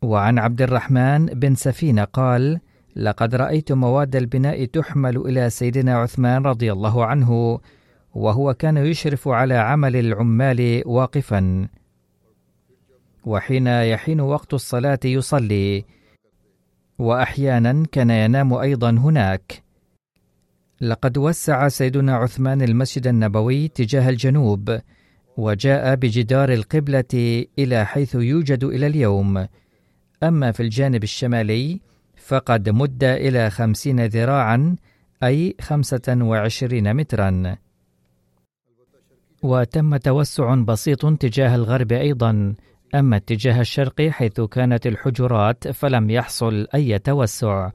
وعن 0.03 0.39
عبد 0.39 0.61
الرحمن 0.61 1.25
بن 1.25 1.55
سفينة 1.55 2.03
قال 2.03 2.59
لقد 2.95 3.35
رأيت 3.35 3.71
مواد 3.71 4.15
البناء 4.15 4.65
تحمل 4.65 5.17
إلى 5.17 5.49
سيدنا 5.49 5.97
عثمان 5.97 6.43
رضي 6.43 6.71
الله 6.71 7.05
عنه 7.05 7.59
وهو 8.13 8.53
كان 8.53 8.77
يشرف 8.77 9.27
على 9.27 9.53
عمل 9.53 9.95
العمال 9.95 10.83
واقفا 10.85 11.67
وحين 13.25 13.67
يحين 13.67 14.21
وقت 14.21 14.53
الصلاة 14.53 14.99
يصلي 15.05 15.85
واحيانا 16.99 17.85
كان 17.91 18.09
ينام 18.09 18.53
أيضا 18.53 18.89
هناك. 18.89 19.63
لقد 20.81 21.17
وسع 21.17 21.67
سيدنا 21.67 22.15
عثمان 22.15 22.61
المسجد 22.61 23.07
النبوي 23.07 23.67
تجاه 23.67 24.09
الجنوب 24.09 24.79
وجاء 25.37 25.95
بجدار 25.95 26.53
القبلة 26.53 27.45
إلى 27.59 27.85
حيث 27.85 28.15
يوجد 28.15 28.63
إلى 28.63 28.87
اليوم. 28.87 29.47
أما 30.23 30.51
في 30.51 30.63
الجانب 30.63 31.03
الشمالي 31.03 31.79
فقد 32.17 32.69
مد 32.69 33.03
إلى 33.03 33.49
خمسين 33.49 34.05
ذراعا 34.05 34.75
أي 35.23 35.55
خمسة 35.61 36.17
وعشرين 36.21 36.93
مترا. 36.93 37.55
وتم 39.43 39.97
توسع 39.97 40.55
بسيط 40.55 41.05
تجاه 41.05 41.55
الغرب 41.55 41.91
أيضا 41.91 42.55
أما 42.95 43.15
اتجاه 43.17 43.61
الشرق 43.61 44.01
حيث 44.01 44.41
كانت 44.41 44.87
الحجرات 44.87 45.67
فلم 45.67 46.09
يحصل 46.09 46.67
أي 46.75 46.99
توسع. 46.99 47.69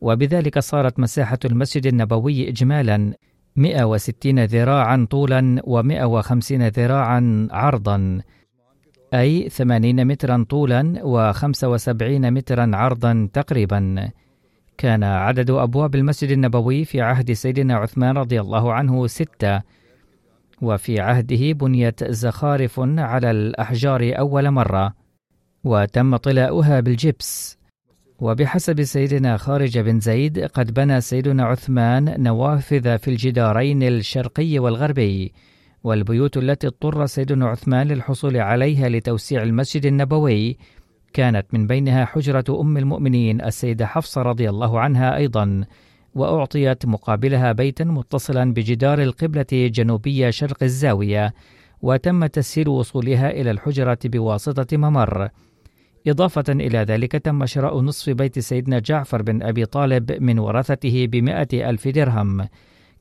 وبذلك 0.00 0.58
صارت 0.58 0.98
مساحة 0.98 1.38
المسجد 1.44 1.86
النبوي 1.86 2.48
إجمالا 2.48 3.12
160 3.56 4.44
ذراعا 4.44 5.06
طولا 5.10 5.62
و150 5.66 6.52
ذراعا 6.52 7.48
عرضا. 7.50 8.20
أي 9.14 9.48
80 9.48 10.04
مترا 10.04 10.46
طولا 10.48 10.94
و75 11.02 12.02
مترا 12.02 12.70
عرضا 12.74 13.28
تقريبا. 13.32 14.10
كان 14.78 15.04
عدد 15.04 15.50
أبواب 15.50 15.94
المسجد 15.94 16.30
النبوي 16.30 16.84
في 16.84 17.00
عهد 17.00 17.32
سيدنا 17.32 17.74
عثمان 17.76 18.16
رضي 18.16 18.40
الله 18.40 18.72
عنه 18.72 19.06
ستة 19.06 19.60
وفي 20.62 21.00
عهده 21.00 21.52
بنيت 21.52 22.04
زخارف 22.04 22.80
على 22.80 23.30
الأحجار 23.30 24.12
أول 24.18 24.50
مرة 24.50 24.94
وتم 25.64 26.16
طلاؤها 26.16 26.80
بالجبس. 26.80 27.58
وبحسب 28.20 28.82
سيدنا 28.82 29.36
خارج 29.36 29.78
بن 29.78 30.00
زيد 30.00 30.38
قد 30.38 30.74
بنى 30.74 31.00
سيدنا 31.00 31.44
عثمان 31.44 32.22
نوافذ 32.22 32.98
في 32.98 33.08
الجدارين 33.08 33.82
الشرقي 33.82 34.58
والغربي. 34.58 35.32
والبيوت 35.84 36.36
التي 36.36 36.66
اضطر 36.66 37.06
سيدنا 37.06 37.46
عثمان 37.46 37.88
للحصول 37.88 38.36
عليها 38.36 38.88
لتوسيع 38.88 39.42
المسجد 39.42 39.86
النبوي 39.86 40.56
كانت 41.12 41.46
من 41.52 41.66
بينها 41.66 42.04
حجرة 42.04 42.60
أم 42.60 42.76
المؤمنين 42.76 43.40
السيدة 43.40 43.86
حفصة 43.86 44.22
رضي 44.22 44.50
الله 44.50 44.80
عنها 44.80 45.16
أيضا 45.16 45.64
وأعطيت 46.14 46.86
مقابلها 46.86 47.52
بيتا 47.52 47.84
متصلا 47.84 48.52
بجدار 48.52 49.02
القبلة 49.02 49.46
جنوبية 49.52 50.30
شرق 50.30 50.62
الزاوية 50.62 51.34
وتم 51.82 52.26
تسهيل 52.26 52.68
وصولها 52.68 53.30
إلى 53.30 53.50
الحجرة 53.50 53.98
بواسطة 54.04 54.76
ممر. 54.76 55.28
إضافة 56.06 56.44
إلى 56.48 56.78
ذلك 56.78 57.12
تم 57.12 57.46
شراء 57.46 57.80
نصف 57.80 58.10
بيت 58.10 58.38
سيدنا 58.38 58.78
جعفر 58.78 59.22
بن 59.22 59.42
أبي 59.42 59.64
طالب 59.64 60.22
من 60.22 60.38
ورثته 60.38 61.06
بمائة 61.06 61.70
ألف 61.70 61.88
درهم. 61.88 62.48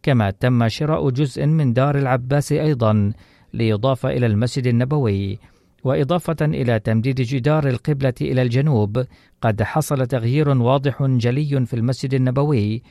كما 0.04 0.32
تم 0.32 0.68
شراء 0.68 1.10
جزء 1.10 1.45
من 1.45 1.74
دار 1.74 1.97
العباس 1.97 2.52
أيضا 2.52 3.14
ليضاف 3.54 4.06
إلى 4.06 4.26
المسجد 4.26 4.68
النبوي 4.68 5.39
وإضافة 5.84 6.36
إلى 6.41 6.80
تمديد 6.80 7.22
جدار 7.22 7.68
القبلة 7.68 8.14
إلى 8.22 8.41
الجنوب 8.41 9.06
قد 9.41 9.64
حصل 9.64 10.08
تغيير 10.08 10.49
واضح 10.49 11.04
جلي 11.04 11.66
في 11.66 11.74
المسجد 11.74 12.14
النبوي 12.14 12.84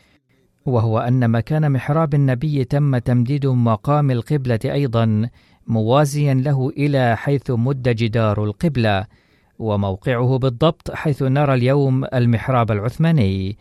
وهو 0.67 0.99
أن 0.99 1.31
مكان 1.31 1.73
محراب 1.73 2.15
النبي 2.15 2.65
تم 2.65 2.99
تمديد 2.99 3.47
مقام 3.47 4.11
القبلة 4.11 4.59
أيضا 4.65 5.29
موازيا 5.67 6.35
له 6.35 6.69
إلى 6.69 7.17
حيث 7.17 7.51
مد 7.51 7.89
جدار 7.89 8.45
القبلة 8.45 9.07
وموقعه 9.59 10.39
بالضبط 10.39 10.91
حيث 10.91 11.23
نرى 11.23 11.55
اليوم 11.55 12.05
المحراب 12.05 12.71
العثماني. 12.71 13.59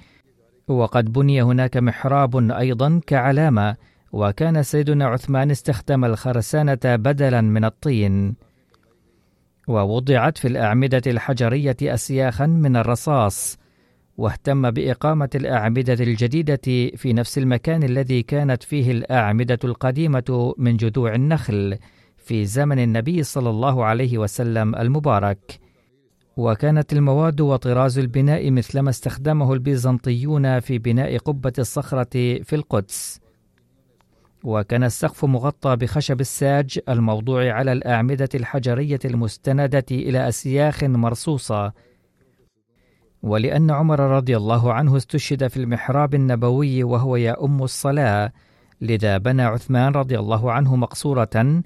وقد 0.69 1.13
بني 1.13 1.41
هناك 1.41 1.77
محراب 1.77 2.51
أيضا 2.51 3.01
كعلامة 3.07 3.75
وكان 4.11 4.63
سيدنا 4.63 5.05
عثمان 5.05 5.51
استخدم 5.51 6.05
الخرسانة 6.05 6.79
بدلا 6.83 7.41
من 7.41 7.65
الطين. 7.65 8.35
ووضعت 9.67 10.37
في 10.37 10.47
الأعمدة 10.47 11.01
الحجرية 11.07 11.77
أسياخا 11.83 12.45
من 12.45 12.75
الرصاص 12.75 13.57
واهتم 14.17 14.71
بإقامة 14.71 15.29
الأعمدة 15.35 15.93
الجديدة 15.93 16.91
في 16.95 17.13
نفس 17.13 17.37
المكان 17.37 17.83
الذي 17.83 18.23
كانت 18.23 18.63
فيه 18.63 18.91
الأعمدة 18.91 19.59
القديمة 19.63 20.53
من 20.57 20.77
جذوع 20.77 21.15
النخل 21.15 21.77
في 22.17 22.45
زمن 22.45 22.79
النبي 22.79 23.23
صلى 23.23 23.49
الله 23.49 23.85
عليه 23.85 24.17
وسلم 24.17 24.75
المبارك. 24.75 25.59
وكانت 26.39 26.93
المواد 26.93 27.41
وطراز 27.41 27.99
البناء 27.99 28.51
مثلما 28.51 28.89
استخدمه 28.89 29.53
البيزنطيون 29.53 30.59
في 30.59 30.77
بناء 30.77 31.17
قبة 31.17 31.53
الصخرة 31.59 32.43
في 32.43 32.53
القدس. 32.53 33.19
وكان 34.43 34.83
السقف 34.83 35.25
مغطى 35.25 35.75
بخشب 35.75 36.21
الساج 36.21 36.79
الموضوع 36.89 37.51
على 37.51 37.71
الأعمدة 37.71 38.29
الحجرية 38.35 38.99
المستندة 39.05 39.85
إلى 39.91 40.27
أسياخ 40.27 40.83
مرصوصة. 40.83 41.73
ولأن 43.23 43.71
عمر 43.71 43.99
رضي 43.99 44.37
الله 44.37 44.73
عنه 44.73 44.97
استشهد 44.97 45.47
في 45.47 45.57
المحراب 45.57 46.15
النبوي 46.15 46.83
وهو 46.83 47.15
يؤم 47.15 47.63
الصلاة 47.63 48.31
لذا 48.81 49.17
بنى 49.17 49.41
عثمان 49.41 49.91
رضي 49.91 50.19
الله 50.19 50.51
عنه 50.51 50.75
مقصورة 50.75 51.61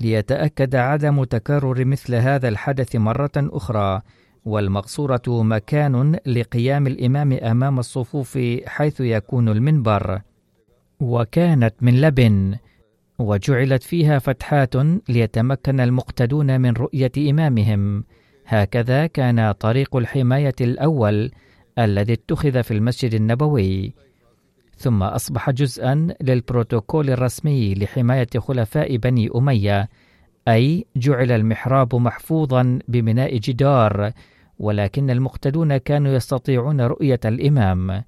ليتأكد 0.00 0.74
عدم 0.74 1.24
تكرر 1.24 1.84
مثل 1.84 2.14
هذا 2.14 2.48
الحدث 2.48 2.96
مرة 2.96 3.30
أخرى 3.36 4.00
والمقصورة 4.44 5.22
مكان 5.28 6.18
لقيام 6.26 6.86
الإمام 6.86 7.32
أمام 7.32 7.78
الصفوف 7.78 8.38
حيث 8.66 9.00
يكون 9.00 9.48
المنبر. 9.48 10.20
وكانت 11.00 11.74
من 11.80 12.00
لبن 12.00 12.56
وجعلت 13.18 13.82
فيها 13.82 14.18
فتحات 14.18 14.76
ليتمكن 15.08 15.80
المقتدون 15.80 16.60
من 16.60 16.72
رؤية 16.72 17.12
إمامهم. 17.30 18.04
هكذا 18.46 19.06
كان 19.06 19.52
طريق 19.52 19.96
الحماية 19.96 20.54
الأول 20.60 21.30
الذي 21.78 22.12
اتخذ 22.12 22.62
في 22.62 22.70
المسجد 22.74 23.14
النبوي. 23.14 23.94
ثم 24.76 25.02
أصبح 25.02 25.50
جزءا 25.50 26.08
للبروتوكول 26.20 27.10
الرسمي 27.10 27.74
لحماية 27.74 28.28
خلفاء 28.38 28.96
بني 28.96 29.30
أمية 29.36 29.88
أي 30.48 30.86
جعل 30.96 31.32
المحراب 31.32 31.94
محفوظا 31.94 32.78
ببناء 32.88 33.36
جدار 33.36 34.12
ولكن 34.58 35.10
المقتدون 35.10 35.76
كانوا 35.76 36.12
يستطيعون 36.12 36.80
رؤية 36.80 37.20
الإمام. 37.24 38.04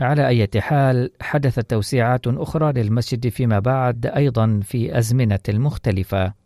على 0.00 0.26
أي 0.26 0.48
حال 0.60 1.10
حدثت 1.20 1.70
توسيعات 1.70 2.26
أخرى 2.26 2.72
للمسجد 2.72 3.28
فيما 3.28 3.58
بعد 3.58 4.06
أيضا 4.06 4.60
في 4.62 4.98
أزمنة 4.98 5.40
مختلفة. 5.48 6.43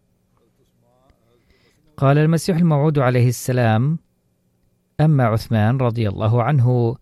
قال 1.98 2.18
المسيح 2.18 2.56
الموعود 2.56 2.98
عليه 2.98 3.28
السلام 3.28 3.98
أما 5.00 5.24
عثمان 5.24 5.76
رضي 5.76 6.08
الله 6.08 6.42
عنه 6.42 6.96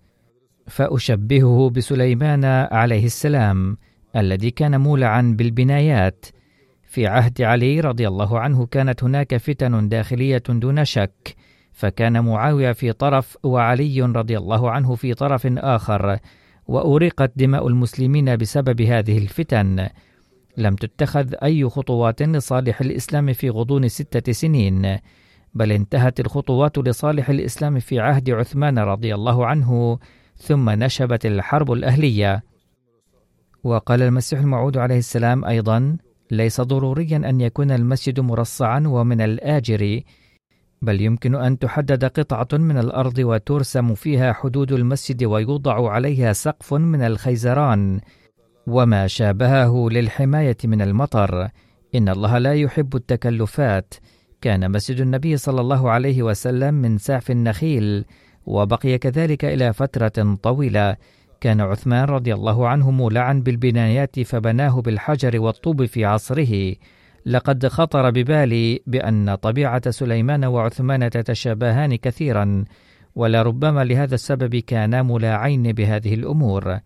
فأشبهه 0.67 1.71
بسليمان 1.71 2.45
عليه 2.73 3.05
السلام 3.05 3.77
الذي 4.17 4.51
كان 4.51 4.81
مولعا 4.81 5.35
بالبنايات. 5.39 6.27
في 6.83 7.07
عهد 7.07 7.43
علي 7.43 7.81
رضي 7.81 8.09
الله 8.09 8.41
عنه 8.41 8.67
كانت 8.67 9.05
هناك 9.05 9.37
فتن 9.37 9.89
داخلية 9.89 10.43
دون 10.49 10.85
شك 10.85 11.37
فكان 11.73 12.25
معاوية 12.25 12.73
في 12.73 12.93
طرف 12.93 13.39
وعلي 13.43 14.03
رضي 14.03 14.39
الله 14.39 14.71
عنه 14.71 14.95
في 14.95 15.15
طرف 15.15 15.47
آخر 15.47 16.19
وأريقت 16.67 17.33
دماء 17.37 17.69
المسلمين 17.69 18.37
بسبب 18.37 18.81
هذه 18.81 19.19
الفتن. 19.19 19.89
لم 20.57 20.75
تتخذ 20.75 21.35
أي 21.43 21.69
خطوات 21.69 22.23
لصالح 22.23 22.81
الإسلام 22.81 23.33
في 23.33 23.51
غضون 23.51 23.89
ستة 23.89 24.33
سنين 24.33 24.99
بل 25.55 25.73
انتهت 25.73 26.21
الخطوات 26.21 26.79
لصالح 26.79 27.31
الإسلام 27.31 27.79
في 27.79 28.01
عهد 28.01 28.31
عثمان 28.31 28.79
رضي 28.79 29.15
الله 29.15 29.47
عنه 29.47 29.99
ثم 30.37 30.71
نشبت 30.71 31.27
الحرب 31.27 31.73
الأهلية. 31.73 32.43
وقال 33.65 34.03
المسيح 34.03 34.41
الموعود 34.41 34.77
عليه 34.77 34.99
السلام 34.99 35.45
أيضا 35.45 35.97
ليس 36.31 36.61
ضروريا 36.61 37.17
أن 37.17 37.41
يكون 37.41 37.71
المسجد 37.71 38.21
مرصعا 38.21 38.83
ومن 38.87 39.21
الآجر 39.21 40.01
بل 40.83 41.01
يمكن 41.01 41.35
أن 41.35 41.59
تحدد 41.59 42.05
قطعة 42.05 42.59
من 42.59 42.79
الأرض 42.79 43.19
وترسم 43.19 43.95
فيها 43.95 44.33
حدود 44.33 44.73
المسجد 44.73 45.25
ويوضع 45.25 45.91
عليها 45.91 46.33
سقف 46.33 46.75
من 46.75 47.01
الخيزران 47.01 48.01
وما 48.67 49.07
شابهه 49.07 49.89
للحماية 49.91 50.57
من 50.65 50.83
المطر. 50.83 51.49
إن 51.95 52.09
الله 52.09 52.39
لا 52.39 52.55
يحب 52.55 52.97
التكلفات. 52.97 53.95
كان 54.41 54.71
مسجد 54.71 55.01
النبي 55.01 55.37
صلى 55.37 55.61
الله 55.61 55.91
عليه 55.91 56.23
وسلم 56.23 56.75
من 56.75 56.99
سعف 56.99 57.31
النخيل 57.31 58.05
وبقي 58.47 58.99
كذلك 58.99 59.45
إلى 59.45 59.73
فترة 59.73 60.37
طويلة. 60.43 60.97
كان 61.41 61.61
عثمان 61.61 62.05
رضي 62.05 62.35
الله 62.35 62.69
عنه 62.69 62.91
مولعا 62.91 63.33
بالبنايات 63.33 64.21
فبناه 64.21 64.81
بالحجر 64.81 65.41
والطوب 65.41 65.85
في 65.85 66.05
عصره. 66.05 66.75
لقد 67.27 67.67
خطر 67.67 68.11
ببالي 68.11 68.83
بأن 68.87 69.35
طبيعة 69.35 69.91
سليمان 69.91 70.45
وعثمان 70.45 71.11
تتشابهان 71.11 71.97
كثيرا 71.97 72.65
ولربما 73.15 73.85
لهذا 73.85 74.15
السبب 74.15 74.57
كانا 74.57 75.03
ملاعين 75.03 75.73
بهذه 75.73 76.15
الأمور. 76.15 76.81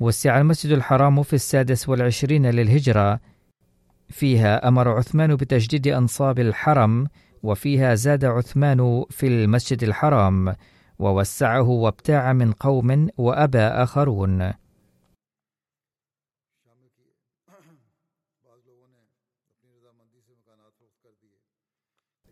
وسع 0.00 0.40
المسجد 0.40 0.72
الحرام 0.72 1.22
في 1.22 1.32
السادس 1.32 1.88
والعشرين 1.88 2.46
للهجرة. 2.46 3.20
فيها 4.08 4.68
أمر 4.68 4.88
عثمان 4.88 5.36
بتجديد 5.36 5.88
أنصاب 5.88 6.38
الحرم 6.38 7.06
وفيها 7.42 7.94
زاد 7.94 8.24
عثمان 8.24 9.04
في 9.10 9.26
المسجد 9.26 9.82
الحرام 9.82 10.54
ووسعه 10.98 11.68
وابتاع 11.68 12.32
من 12.32 12.52
قوم 12.52 13.08
وأبى 13.18 13.58
آخرون. 13.58 14.52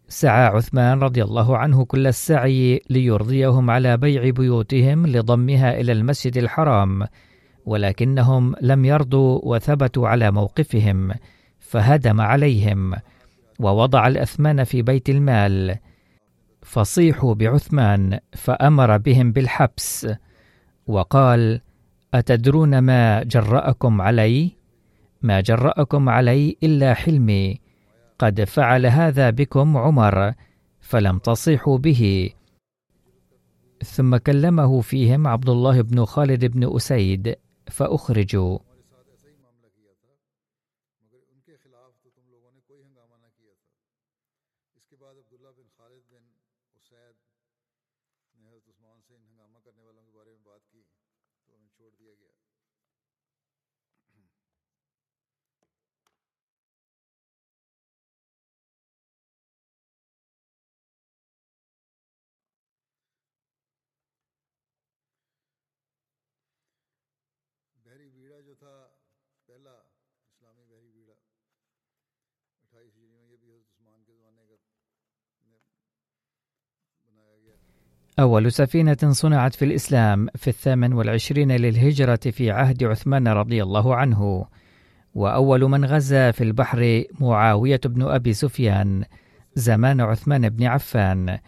سعى 0.08 0.46
عثمان 0.46 1.00
رضي 1.00 1.22
الله 1.22 1.56
عنه 1.56 1.84
كل 1.84 2.06
السعي 2.06 2.80
ليرضيهم 2.90 3.70
على 3.70 3.96
بيع 3.96 4.30
بيوتهم 4.30 5.06
لضمها 5.06 5.80
إلى 5.80 5.92
المسجد 5.92 6.36
الحرام. 6.36 7.06
ولكنهم 7.68 8.54
لم 8.60 8.84
يرضوا 8.84 9.40
وثبتوا 9.42 10.08
على 10.08 10.30
موقفهم 10.30 11.12
فهدم 11.58 12.20
عليهم 12.20 12.94
ووضع 13.60 14.06
الأثمان 14.06 14.64
في 14.64 14.82
بيت 14.82 15.08
المال. 15.08 15.76
فصيحوا 16.62 17.34
بعثمان 17.34 18.18
فأمر 18.32 18.96
بهم 18.96 19.32
بالحبس 19.32 20.08
وقال 20.86 21.60
أتدرون 22.14 22.78
ما 22.78 23.22
جرأكم 23.22 24.00
علي؟ 24.00 24.56
ما 25.22 25.40
جرأكم 25.40 26.08
علي 26.08 26.56
إلا 26.62 26.94
حلمي. 26.94 27.60
قد 28.18 28.44
فعل 28.44 28.86
هذا 28.86 29.30
بكم 29.30 29.76
عمر 29.76 30.32
فلم 30.80 31.18
تصيحوا 31.18 31.78
به. 31.78 32.30
ثم 33.84 34.16
كلمه 34.16 34.80
فيهم 34.80 35.26
عبد 35.26 35.48
الله 35.48 35.82
بن 35.82 36.04
خالد 36.04 36.44
بن 36.44 36.76
أسيد 36.76 37.36
فأخرجوا. 37.70 38.58
أول 78.18 78.52
سفينة 78.52 78.96
صنعت 79.10 79.54
في 79.54 79.64
الإسلام 79.64 80.28
في 80.34 80.48
الثامن 80.48 80.92
والعشرين 80.92 81.52
للهجرة 81.52 82.20
في 82.30 82.50
عهد 82.50 82.84
عثمان 82.84 83.28
رضي 83.28 83.62
الله 83.62 83.94
عنه. 83.94 84.46
وأول 85.14 85.60
من 85.60 85.84
غزا 85.84 86.30
في 86.30 86.44
البحر 86.44 87.04
معاوية 87.20 87.80
بن 87.84 88.02
أبي 88.02 88.32
سفيان 88.32 89.04
زمان 89.54 90.00
عثمان 90.00 90.48
بن 90.48 90.64
عفان. 90.64 91.38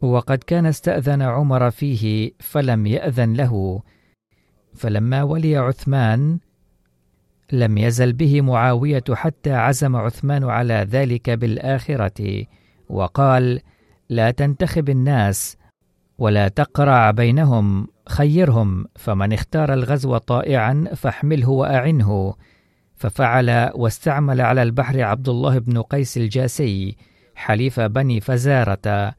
وقد 0.00 0.38
كان 0.38 0.66
استأذن 0.66 1.22
عمر 1.22 1.70
فيه 1.70 2.32
فلم 2.38 2.86
يأذن 2.86 3.34
له. 3.34 3.82
فلما 4.74 5.22
ولي 5.22 5.56
عثمان 5.56 6.38
لم 7.52 7.78
يزل 7.78 8.12
به 8.12 8.40
معاوية 8.40 9.04
حتى 9.12 9.52
عزم 9.52 9.96
عثمان 9.96 10.44
على 10.44 10.86
ذلك 10.90 11.30
بالآخرة 11.30 12.44
وقال 12.88 13.60
لا 14.08 14.30
تنتخب 14.30 14.88
الناس 14.88 15.56
ولا 16.18 16.48
تقرع 16.48 17.10
بينهم 17.10 17.88
خيرهم 18.08 18.86
فمن 18.96 19.32
اختار 19.32 19.72
الغزو 19.72 20.16
طائعا 20.16 20.84
فاحمله 20.96 21.48
وأعنه. 21.48 22.34
ففعل 22.96 23.70
واستعمل 23.74 24.40
على 24.40 24.62
البحر 24.62 25.02
عبد 25.02 25.28
الله 25.28 25.58
بن 25.58 25.82
قيس 25.82 26.16
الجاسي 26.16 26.96
حليف 27.34 27.80
بني 27.80 28.20
فزارة 28.20 29.14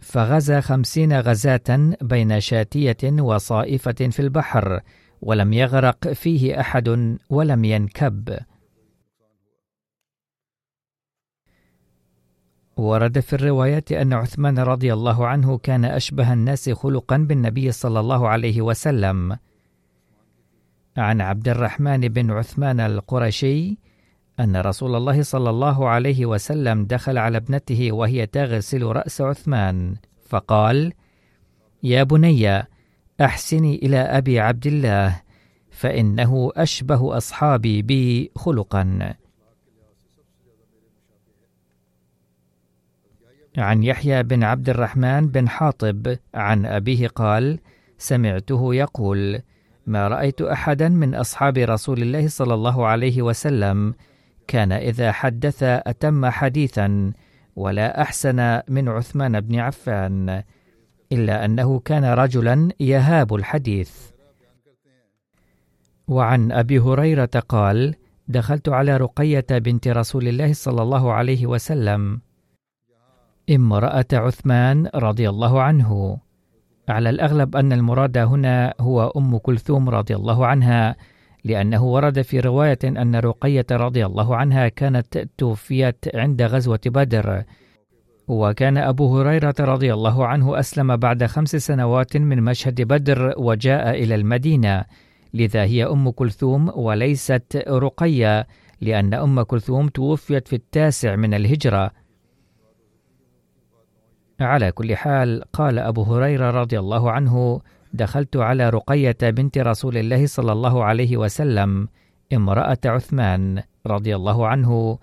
فغزا 0.00 0.60
خمسين 0.60 1.20
غزاة 1.20 1.96
بين 2.00 2.40
شاتية 2.40 3.20
وصائفة 3.20 3.92
في 3.92 4.20
البحر. 4.20 4.80
ولم 5.22 5.52
يغرق 5.52 6.08
فيه 6.12 6.60
أحد 6.60 7.18
ولم 7.30 7.64
ينكب. 7.64 8.38
ورد 12.76 13.20
في 13.20 13.32
الروايات 13.32 13.92
أن 13.92 14.12
عثمان 14.12 14.58
رضي 14.58 14.92
الله 14.92 15.26
عنه 15.26 15.58
كان 15.58 15.84
أشبه 15.84 16.32
الناس 16.32 16.70
خلقا 16.70 17.16
بالنبي 17.16 17.72
صلى 17.72 18.00
الله 18.00 18.28
عليه 18.28 18.62
وسلم. 18.62 19.38
عن 20.96 21.20
عبد 21.20 21.48
الرحمن 21.48 22.00
بن 22.00 22.30
عثمان 22.30 22.80
القرشي 22.80 23.78
أن 24.40 24.56
رسول 24.56 24.96
الله 24.96 25.22
صلى 25.22 25.50
الله 25.50 25.88
عليه 25.88 26.26
وسلم 26.26 26.84
دخل 26.84 27.18
على 27.18 27.36
ابنته 27.36 27.92
وهي 27.92 28.26
تغسل 28.26 28.82
رأس 28.82 29.20
عثمان 29.20 29.96
فقال 30.28 30.92
يا 31.82 32.02
بني 32.02 32.64
أحسني 33.20 33.74
إلى 33.74 33.96
أبي 33.96 34.40
عبد 34.40 34.66
الله 34.66 35.20
فإنه 35.70 36.52
أشبه 36.56 37.16
أصحابي 37.16 37.82
بي 37.82 38.30
خلقا. 38.36 39.14
عن 43.58 43.82
يحيى 43.82 44.22
بن 44.22 44.42
عبد 44.44 44.68
الرحمن 44.68 45.28
بن 45.28 45.48
حاطب 45.48 46.16
عن 46.34 46.66
أبيه 46.66 47.08
قال 47.08 47.58
سمعته 47.98 48.74
يقول 48.74 49.42
ما 49.86 50.08
رأيت 50.08 50.42
احدا 50.42 50.88
من 50.88 51.14
أصحاب 51.14 51.58
رسول 51.58 52.02
الله 52.02 52.28
صلى 52.28 52.54
الله 52.54 52.86
عليه 52.86 53.22
وسلم 53.22 53.94
كان 54.48 54.72
إذا 54.72 55.12
حدث 55.12 55.62
أتم 55.62 56.26
حديثا 56.26 57.12
ولا 57.56 58.02
أحسن 58.02 58.60
من 58.68 58.88
عثمان 58.88 59.40
بن 59.40 59.58
عفان. 59.58 60.42
إلا 61.12 61.44
أنه 61.44 61.78
كان 61.78 62.04
رجلا 62.04 62.68
يهاب 62.80 63.34
الحديث. 63.34 63.92
وعن 66.08 66.52
أبي 66.52 66.78
هريرة 66.78 67.42
قال 67.48 67.94
دخلت 68.28 68.68
على 68.68 68.96
رقية 68.96 69.46
بنت 69.50 69.88
رسول 69.88 70.28
الله 70.28 70.52
صلى 70.52 70.82
الله 70.82 71.12
عليه 71.12 71.46
وسلم. 71.46 72.20
امرأة 73.50 74.06
عثمان 74.12 74.88
رضي 74.94 75.28
الله 75.28 75.62
عنه. 75.62 76.18
على 76.88 77.10
الأغلب 77.10 77.56
أن 77.56 77.72
المراد 77.72 78.18
هنا 78.18 78.74
هو 78.80 79.12
أم 79.16 79.38
كلثوم 79.38 79.88
رضي 79.88 80.16
الله 80.16 80.46
عنها 80.46 80.96
لأنه 81.44 81.84
ورد 81.84 82.22
في 82.22 82.40
رواية 82.40 82.78
أن 82.84 83.16
رقية 83.16 83.66
رضي 83.72 84.06
الله 84.06 84.36
عنها 84.36 84.68
كانت 84.68 85.28
توفيت 85.38 86.16
عند 86.16 86.42
غزوة 86.42 86.80
بدر. 86.86 87.44
وكان 88.28 88.76
أبو 88.76 89.18
هريرة 89.18 89.54
رضي 89.60 89.92
الله 89.92 90.26
عنه 90.26 90.58
أسلم 90.58 90.96
بعد 90.96 91.24
خمس 91.24 91.56
سنوات 91.56 92.16
من 92.16 92.42
مشهد 92.42 92.82
بدر 92.82 93.34
وجاء 93.36 93.90
إلى 93.90 94.14
المدينة 94.14 94.84
لذا 95.34 95.62
هي 95.64 95.84
أم 95.84 96.10
كلثوم 96.10 96.72
وليست 96.74 97.64
رقية 97.68 98.46
لأن 98.80 99.14
أم 99.14 99.42
كلثوم 99.42 99.88
توفيت 99.88 100.48
في 100.48 100.56
التاسع 100.56 101.16
من 101.16 101.34
الهجرة. 101.34 101.90
على 104.40 104.72
كل 104.72 104.96
حال 104.96 105.42
قال 105.52 105.78
أبو 105.78 106.02
هريرة 106.02 106.50
رضي 106.50 106.78
الله 106.78 107.10
عنه 107.10 107.60
دخلت 107.92 108.36
على 108.36 108.70
رقية 108.70 109.16
بنت 109.22 109.58
رسول 109.58 109.96
الله 109.96 110.26
صلى 110.26 110.52
الله 110.52 110.84
عليه 110.84 111.16
وسلم 111.16 111.88
امرأة 112.32 112.78
عثمان 112.84 113.62
رضي 113.86 114.16
الله 114.16 114.48
عنه 114.48 114.98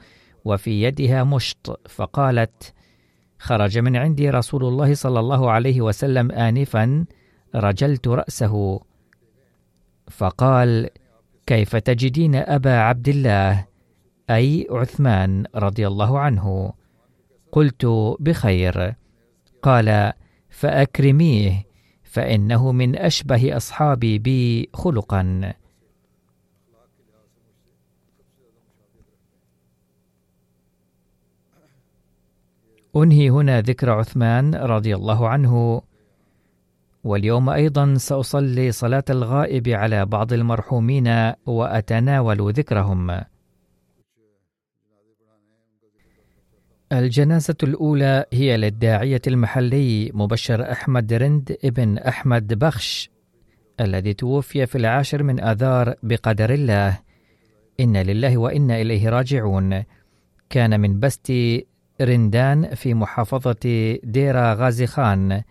وفي 0.45 0.83
يدها 0.83 1.23
مشط 1.23 1.79
فقالت 1.89 2.73
خرج 3.39 3.77
من 3.77 3.95
عندي 3.95 4.29
رسول 4.29 4.65
الله 4.65 4.93
صلى 4.93 5.19
الله 5.19 5.51
عليه 5.51 5.81
وسلم 5.81 6.31
آنفا 6.31 7.05
رجلت 7.55 8.07
رأسه. 8.07 8.79
فقال 10.11 10.89
كيف 11.45 11.75
تجدين 11.75 12.35
أبا 12.35 12.77
عبد 12.77 13.09
الله؟ 13.09 13.65
أي 14.29 14.67
عثمان 14.71 15.45
رضي 15.55 15.87
الله 15.87 16.19
عنه. 16.19 16.73
قلت 17.51 17.85
بخير. 18.19 18.95
قال 19.63 20.13
فأكرميه 20.49 21.63
فإنه 22.03 22.71
من 22.71 22.95
أشبه 22.95 23.57
أصحابي 23.57 24.19
بي 24.19 24.69
خلقا. 24.73 25.53
أنهي 33.03 33.29
هنا 33.29 33.61
ذكر 33.61 33.89
عثمان 33.89 34.55
رضي 34.55 34.95
الله 34.95 35.29
عنه. 35.29 35.81
واليوم 37.03 37.49
أيضا 37.49 37.95
سأصلي 37.95 38.71
صلاة 38.71 39.03
الغائب 39.09 39.67
على 39.67 40.05
بعض 40.05 40.33
المرحومين 40.33 41.33
وأتناول 41.45 42.53
ذكرهم. 42.53 43.21
الجنازة 46.91 47.55
الأولى 47.63 48.25
هي 48.33 48.57
للداعية 48.57 49.21
المحلي 49.27 50.11
مبشر 50.13 50.71
أحمد 50.71 51.13
رند 51.13 51.57
ابن 51.63 51.97
أحمد 51.97 52.53
بخش 52.53 53.09
الذي 53.79 54.13
توفي 54.13 54.65
في 54.65 54.77
العاشر 54.77 55.23
من 55.23 55.39
آذار 55.39 55.95
بقدر 56.03 56.53
الله. 56.53 56.99
إنا 57.79 58.03
لله 58.03 58.37
وإنا 58.37 58.81
إليه 58.81 59.09
راجعون. 59.09 59.83
كان 60.49 60.79
من 60.79 60.99
بستي 60.99 61.67
رندان 62.01 62.75
في 62.75 62.93
محافظة 62.93 63.97
ديرا 64.03 64.53
غازي 64.53 64.87
خان. 64.87 65.41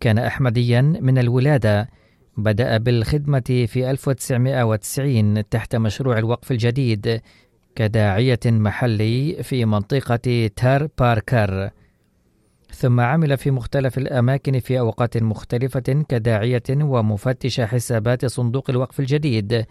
كان 0.00 0.18
أحمديا 0.18 0.80
من 0.80 1.18
الولادة. 1.18 1.88
بدأ 2.36 2.76
بالخدمة 2.76 3.66
في 3.68 3.90
1990 3.90 5.48
تحت 5.48 5.76
مشروع 5.76 6.18
الوقف 6.18 6.50
الجديد 6.50 7.20
كداعية 7.74 8.40
محلي 8.46 9.42
في 9.42 9.64
منطقة 9.64 10.50
تار 10.56 10.88
باركر. 10.98 11.70
ثم 12.74 13.00
عمل 13.00 13.36
في 13.36 13.50
مختلف 13.50 13.98
الأماكن 13.98 14.60
في 14.60 14.78
أوقات 14.78 15.16
مختلفة 15.16 16.04
كداعية 16.08 16.62
ومفتش 16.70 17.60
حسابات 17.60 18.26
صندوق 18.26 18.70
الوقف 18.70 19.00
الجديد. 19.00 19.66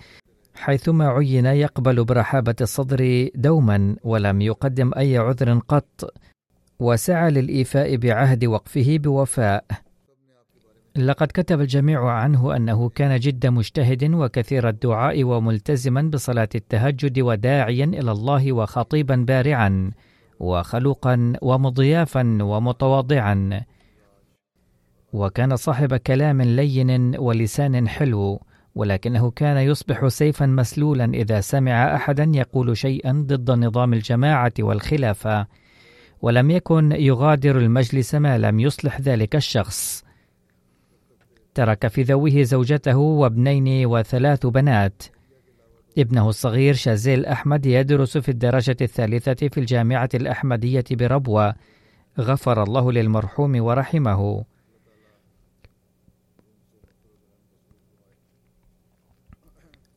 حيثما 0.57 1.07
عين 1.07 1.45
يقبل 1.45 2.05
برحابة 2.05 2.55
الصدر 2.61 3.29
دوما 3.35 3.95
ولم 4.03 4.41
يقدم 4.41 4.91
أي 4.97 5.17
عذر 5.17 5.59
قط 5.59 6.13
وسعى 6.79 7.31
للإيفاء 7.31 7.95
بعهد 7.95 8.45
وقفه 8.45 8.97
بوفاء. 8.97 9.65
لقد 10.95 11.27
كتب 11.27 11.61
الجميع 11.61 12.09
عنه 12.09 12.55
أنه 12.55 12.89
كان 12.89 13.19
جد 13.19 13.47
مجتهد 13.47 14.03
وكثير 14.13 14.69
الدعاء 14.69 15.23
وملتزما 15.23 16.01
بصلاة 16.01 16.49
التهجد 16.55 17.19
وداعيا 17.19 17.85
إلى 17.85 18.11
الله 18.11 18.53
وخطيبا 18.53 19.15
بارعا 19.15 19.91
وخلوقا 20.39 21.33
ومضيافا 21.41 22.37
ومتواضعا. 22.41 23.61
وكان 25.13 25.55
صاحب 25.55 25.95
كلام 25.95 26.41
لين 26.41 27.19
ولسان 27.19 27.87
حلو 27.87 28.41
ولكنه 28.77 29.31
كان 29.31 29.57
يصبح 29.57 30.07
سيفا 30.07 30.45
مسلولا 30.45 31.05
إذا 31.05 31.41
سمع 31.41 31.95
احدا 31.95 32.31
يقول 32.35 32.77
شيئا 32.77 33.11
ضد 33.27 33.51
نظام 33.51 33.93
الجماعة 33.93 34.53
والخلافة 34.59 35.47
ولم 36.21 36.51
يكن 36.51 36.91
يغادر 36.91 37.57
المجلس 37.57 38.15
ما 38.15 38.37
لم 38.37 38.59
يصلح 38.59 39.01
ذلك 39.01 39.35
الشخص. 39.35 40.03
ترك 41.53 41.87
في 41.87 42.01
ذويه 42.01 42.43
زوجته 42.43 42.97
وابنين 42.97 43.85
وثلاث 43.85 44.45
بنات. 44.45 45.03
ابنه 45.97 46.29
الصغير 46.29 46.73
شازيل 46.73 47.25
أحمد 47.25 47.65
يدرس 47.65 48.17
في 48.17 48.29
الدرجة 48.29 48.77
الثالثة 48.81 49.47
في 49.47 49.59
الجامعة 49.59 50.09
الأحمدية 50.13 50.85
بربوة. 50.91 51.55
غفر 52.19 52.63
الله 52.63 52.91
للمرحوم 52.91 53.61
ورحمه. 53.61 54.43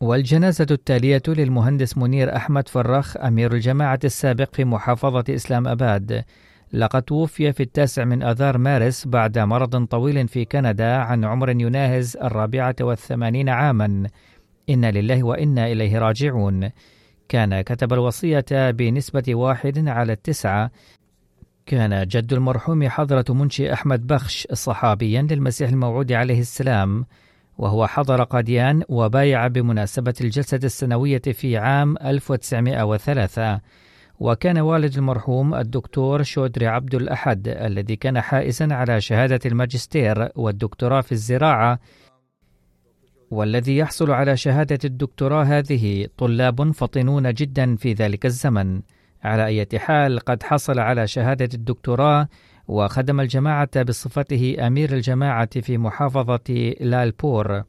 والجنازة 0.00 0.66
التالية 0.70 1.22
للمهندس 1.28 1.98
منير 1.98 2.36
أحمد 2.36 2.68
فرخ 2.68 3.16
أمير 3.16 3.52
الجماعة 3.52 3.98
السابق 4.04 4.54
في 4.54 4.64
محافظة 4.64 5.24
إسلام 5.30 5.68
أباد. 5.68 6.24
لقد 6.72 7.02
توفي 7.02 7.52
في 7.52 7.62
التاسع 7.62 8.04
من 8.04 8.22
أذار 8.22 8.58
مارس 8.58 9.06
بعد 9.06 9.38
مرض 9.38 9.86
طويل 9.86 10.28
في 10.28 10.44
كندا 10.44 10.96
عن 10.96 11.24
عمر 11.24 11.50
يناهز 11.50 12.16
الرابعة 12.16 12.76
والثمانين 12.80 13.48
عاماً. 13.48 14.06
إنا 14.70 14.90
لله 14.90 15.22
وإنا 15.22 15.66
إليه 15.66 15.98
راجعون. 15.98 16.70
كان 17.28 17.60
كتب 17.60 17.92
الوصية 17.92 18.44
بنسبة 18.50 19.34
واحد 19.34 19.88
على 19.88 20.12
التسعة. 20.12 20.70
كان 21.66 22.06
جد 22.06 22.32
المرحوم 22.32 22.88
حضرة 22.88 23.24
منشي 23.28 23.72
أحمد 23.72 24.06
بخش 24.06 24.46
صحابيا 24.52 25.22
للمسيح 25.30 25.68
الموعود 25.68 26.12
عليه 26.12 26.40
السلام. 26.40 27.06
وهو 27.60 27.86
حضر 27.86 28.22
قاديان 28.22 28.82
وبايع 28.88 29.46
بمناسبة 29.46 30.14
الجلسة 30.20 30.60
السنوية 30.64 31.22
في 31.22 31.56
عام 31.56 31.96
1903 31.96 33.60
وكان 34.20 34.58
والد 34.58 34.96
المرحوم 34.96 35.54
الدكتور 35.54 36.22
شودري 36.22 36.66
عبد 36.66 36.94
الأحد 36.94 37.48
الذي 37.48 37.96
كان 37.96 38.20
حائزا 38.20 38.74
على 38.74 39.00
شهادة 39.00 39.40
الماجستير 39.46 40.28
والدكتوراه 40.36 41.00
في 41.00 41.12
الزراعة 41.12 41.78
والذي 43.30 43.76
يحصل 43.76 44.10
على 44.10 44.36
شهادة 44.36 44.78
الدكتوراه 44.84 45.44
هذه 45.44 46.06
طلاب 46.18 46.70
فطنون 46.70 47.34
جدا 47.34 47.76
في 47.76 47.92
ذلك 47.92 48.26
الزمن. 48.26 48.80
على 49.24 49.46
أي 49.46 49.66
حال 49.78 50.18
قد 50.20 50.42
حصل 50.42 50.78
على 50.78 51.06
شهادة 51.06 51.48
الدكتوراه 51.54 52.28
وخدم 52.70 53.20
الجماعة 53.20 53.82
بصفته 53.82 54.56
أمير 54.66 54.92
الجماعة 54.92 55.60
في 55.60 55.78
محافظة 55.78 56.74
لالبور. 56.80 57.62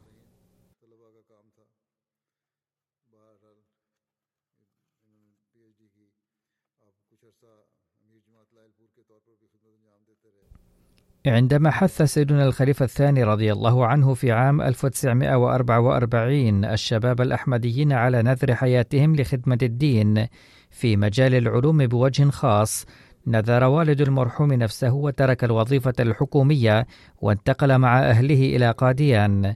عندما 11.25 11.71
حث 11.71 12.01
سيدنا 12.01 12.45
الخليفة 12.45 12.85
الثاني 12.85 13.23
رضي 13.23 13.51
الله 13.51 13.85
عنه 13.85 14.13
في 14.13 14.31
عام 14.31 14.61
1944 14.61 16.65
الشباب 16.65 17.21
الأحمديين 17.21 17.93
على 17.93 18.23
نذر 18.23 18.55
حياتهم 18.55 19.15
لخدمة 19.15 19.57
الدين 19.61 20.27
في 20.69 20.97
مجال 20.97 21.35
العلوم 21.35 21.87
بوجه 21.87 22.29
خاص 22.29 22.85
نذر 23.27 23.63
والد 23.63 24.01
المرحوم 24.01 24.53
نفسه 24.53 24.93
وترك 24.93 25.43
الوظيفة 25.43 25.93
الحكومية 25.99 26.87
وانتقل 27.21 27.77
مع 27.77 27.99
أهله 27.99 28.55
إلى 28.55 28.71
قاديان. 28.71 29.55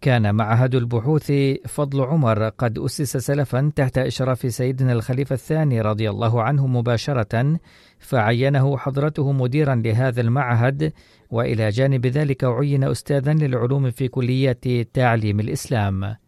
كان 0.00 0.34
معهد 0.34 0.74
البحوث 0.74 1.32
فضل 1.66 2.00
عمر 2.00 2.48
قد 2.48 2.78
أسس 2.78 3.16
سلفا 3.16 3.72
تحت 3.76 3.98
إشراف 3.98 4.54
سيدنا 4.54 4.92
الخليفة 4.92 5.34
الثاني 5.34 5.80
رضي 5.80 6.10
الله 6.10 6.42
عنه 6.42 6.66
مباشرة 6.66 7.60
فعينه 7.98 8.76
حضرته 8.76 9.32
مديرا 9.32 9.74
لهذا 9.74 10.20
المعهد 10.20 10.92
وإلى 11.30 11.68
جانب 11.68 12.06
ذلك 12.06 12.44
عين 12.44 12.84
أستاذا 12.84 13.32
للعلوم 13.32 13.90
في 13.90 14.08
كلية 14.08 14.86
تعليم 14.94 15.40
الإسلام. 15.40 16.21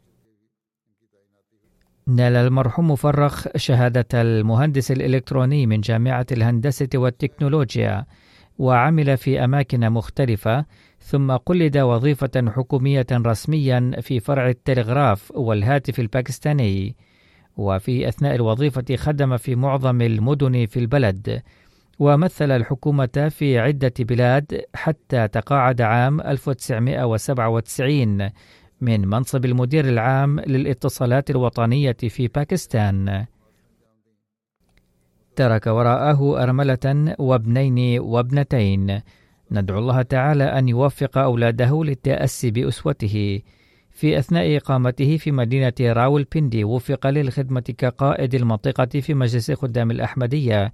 نال 2.07 2.37
المرحوم 2.37 2.91
مفرخ 2.91 3.47
شهادة 3.57 4.07
المهندس 4.15 4.91
الإلكتروني 4.91 5.67
من 5.67 5.81
جامعة 5.81 6.27
الهندسة 6.33 6.89
والتكنولوجيا 6.95 8.07
وعمل 8.59 9.17
في 9.17 9.45
أماكن 9.45 9.91
مختلفة 9.91 10.65
ثم 11.01 11.37
قلد 11.37 11.79
وظيفة 11.79 12.53
حكومية 12.57 13.07
رسميا 13.13 13.93
في 14.01 14.21
فرع 14.21 14.49
التلغراف 14.49 15.33
والهاتف 15.35 16.01
الباكستاني. 16.01 16.97
وفي 17.57 18.09
أثناء 18.09 18.35
الوظيفة 18.35 18.97
خدم 18.97 19.37
في 19.37 19.55
معظم 19.55 20.01
المدن 20.01 20.67
في 20.67 20.79
البلد 20.79 21.43
ومثل 21.99 22.51
الحكومة 22.51 23.31
في 23.31 23.59
عدة 23.59 23.93
بلاد 23.99 24.63
حتى 24.75 25.29
تقاعد 25.29 25.81
عام 25.81 26.21
1997 26.21 28.31
من 28.81 29.09
منصب 29.09 29.45
المدير 29.45 29.89
العام 29.89 30.41
للاتصالات 30.41 31.31
الوطنية 31.31 31.97
في 32.09 32.29
باكستان. 32.29 33.25
ترك 35.37 35.67
وراءه 35.67 36.43
أرملة 36.43 37.15
وابنين 37.19 38.01
وابنتين. 38.01 39.01
ندعو 39.51 39.79
الله 39.79 40.03
تعالى 40.03 40.45
أن 40.45 40.69
يوفق 40.69 41.19
أولاده 41.19 41.85
للتأسي 41.85 42.51
بأسوته. 42.51 43.41
في 43.91 44.19
أثناء 44.19 44.57
إقامته 44.57 45.17
في 45.17 45.33
مدينة 45.33 45.73
راول 45.81 46.27
بيندي 46.33 46.65
وفق 46.65 47.07
للخدمة 47.07 47.75
كقائد 47.79 48.35
المنطقة 48.35 49.01
في 49.01 49.15
مجلس 49.15 49.53
خدام 49.53 49.91
الأحمدية 49.91 50.73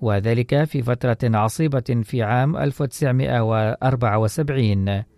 وذلك 0.00 0.64
في 0.64 0.82
فترة 0.82 1.18
عصيبة 1.22 2.02
في 2.02 2.22
عام 2.22 2.56
1974 2.56 5.09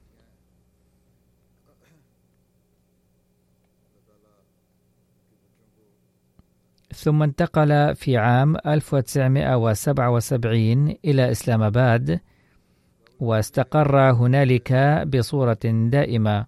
ثم 7.03 7.23
انتقل 7.23 7.95
في 7.95 8.17
عام 8.17 8.57
1977 8.57 10.89
إلى 11.05 11.31
إسلام 11.31 11.63
آباد 11.63 12.21
واستقر 13.21 14.11
هنالك 14.11 14.73
بصورة 15.07 15.59
دائمة 15.65 16.47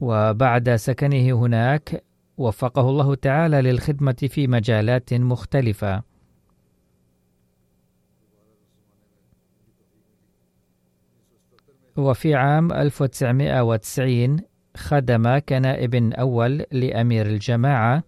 وبعد 0.00 0.76
سكنه 0.76 1.32
هناك 1.32 2.04
وفقه 2.38 2.90
الله 2.90 3.14
تعالى 3.14 3.62
للخدمة 3.62 4.28
في 4.28 4.46
مجالات 4.46 5.14
مختلفة. 5.14 6.02
وفي 11.96 12.34
عام 12.34 12.72
1990 12.72 14.55
خدم 14.76 15.38
كنائب 15.38 15.94
أول 16.12 16.64
لأمير 16.72 17.26
الجماعة 17.26 18.02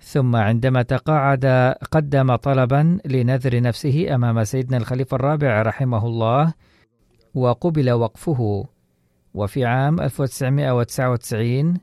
ثم 0.00 0.36
عندما 0.36 0.82
تقاعد 0.82 1.46
قدم 1.90 2.36
طلبا 2.36 2.98
لنذر 3.04 3.60
نفسه 3.60 4.14
أمام 4.14 4.44
سيدنا 4.44 4.76
الخليفة 4.76 5.14
الرابع 5.14 5.62
رحمه 5.62 6.06
الله 6.06 6.54
وقبل 7.34 7.90
وقفه. 7.90 8.64
وفي 9.34 9.64
عام 9.64 10.00
1999 10.00 11.74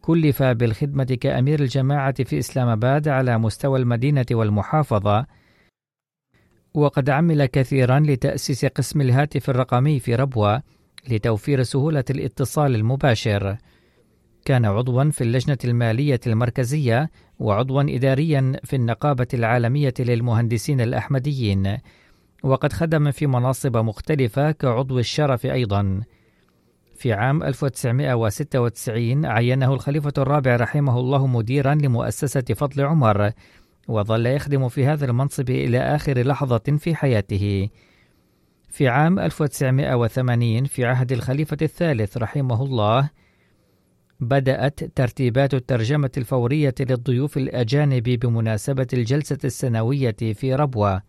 كلف 0.00 0.42
بالخدمة 0.42 1.04
كأمير 1.04 1.60
الجماعة 1.60 2.24
في 2.24 2.38
إسلام 2.38 2.68
آباد 2.68 3.08
على 3.08 3.38
مستوى 3.38 3.78
المدينة 3.78 4.26
والمحافظة. 4.32 5.26
وقد 6.74 7.10
عمل 7.10 7.46
كثيرا 7.46 8.00
لتأسيس 8.00 8.64
قسم 8.64 9.00
الهاتف 9.00 9.50
الرقمي 9.50 10.00
في 10.00 10.14
ربوة. 10.14 10.62
لتوفير 11.08 11.62
سهولة 11.62 12.04
الاتصال 12.10 12.74
المباشر. 12.74 13.56
كان 14.44 14.64
عضوا 14.64 15.10
في 15.10 15.20
اللجنة 15.20 15.58
المالية 15.64 16.20
المركزية 16.26 17.10
وعضوا 17.38 17.82
إداريا 17.82 18.52
في 18.64 18.76
النقابة 18.76 19.26
العالمية 19.34 19.94
للمهندسين 19.98 20.80
الأحمديين 20.80 21.76
وقد 22.42 22.72
خدم 22.72 23.10
في 23.10 23.26
مناصب 23.26 23.76
مختلفة 23.76 24.50
كعضو 24.50 24.98
الشرف 24.98 25.46
أيضا. 25.46 26.02
في 26.96 27.12
عام 27.12 27.42
1996 27.42 29.26
عينه 29.26 29.74
الخليفة 29.74 30.12
الرابع 30.18 30.56
رحمه 30.56 31.00
الله 31.00 31.26
مديرا 31.26 31.74
لمؤسسة 31.74 32.44
فضل 32.56 32.84
عمر 32.84 33.32
وظل 33.88 34.26
يخدم 34.26 34.68
في 34.68 34.86
هذا 34.86 35.04
المنصب 35.04 35.50
إلى 35.50 35.78
آخر 35.78 36.22
لحظة 36.22 36.76
في 36.78 36.94
حياته. 36.94 37.68
في 38.68 38.88
عام 38.88 39.18
1980 39.18 40.64
في 40.64 40.84
عهد 40.84 41.12
الخليفة 41.12 41.56
الثالث 41.62 42.16
رحمه 42.16 42.62
الله 42.62 43.10
بدأت 44.20 44.84
ترتيبات 44.84 45.54
الترجمة 45.54 46.10
الفورية 46.16 46.74
للضيوف 46.80 47.36
الأجانب 47.36 48.02
بمناسبة 48.02 48.86
الجلسة 48.92 49.38
السنوية 49.44 50.16
في 50.32 50.54
ربوة. 50.54 51.02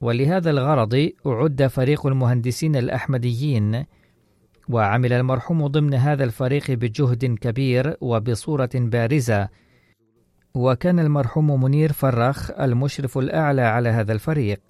ولهذا 0.00 0.50
الغرض 0.50 1.10
أعد 1.26 1.66
فريق 1.66 2.06
المهندسين 2.06 2.76
الأحمديين 2.76 3.84
وعمل 4.68 5.12
المرحوم 5.12 5.66
ضمن 5.66 5.94
هذا 5.94 6.24
الفريق 6.24 6.70
بجهد 6.70 7.24
كبير 7.24 7.96
وبصورة 8.00 8.70
بارزة. 8.74 9.48
وكان 10.54 10.98
المرحوم 10.98 11.62
منير 11.62 11.92
فرخ 11.92 12.50
المشرف 12.50 13.18
الأعلى 13.18 13.62
على 13.62 13.88
هذا 13.88 14.12
الفريق. 14.12 14.60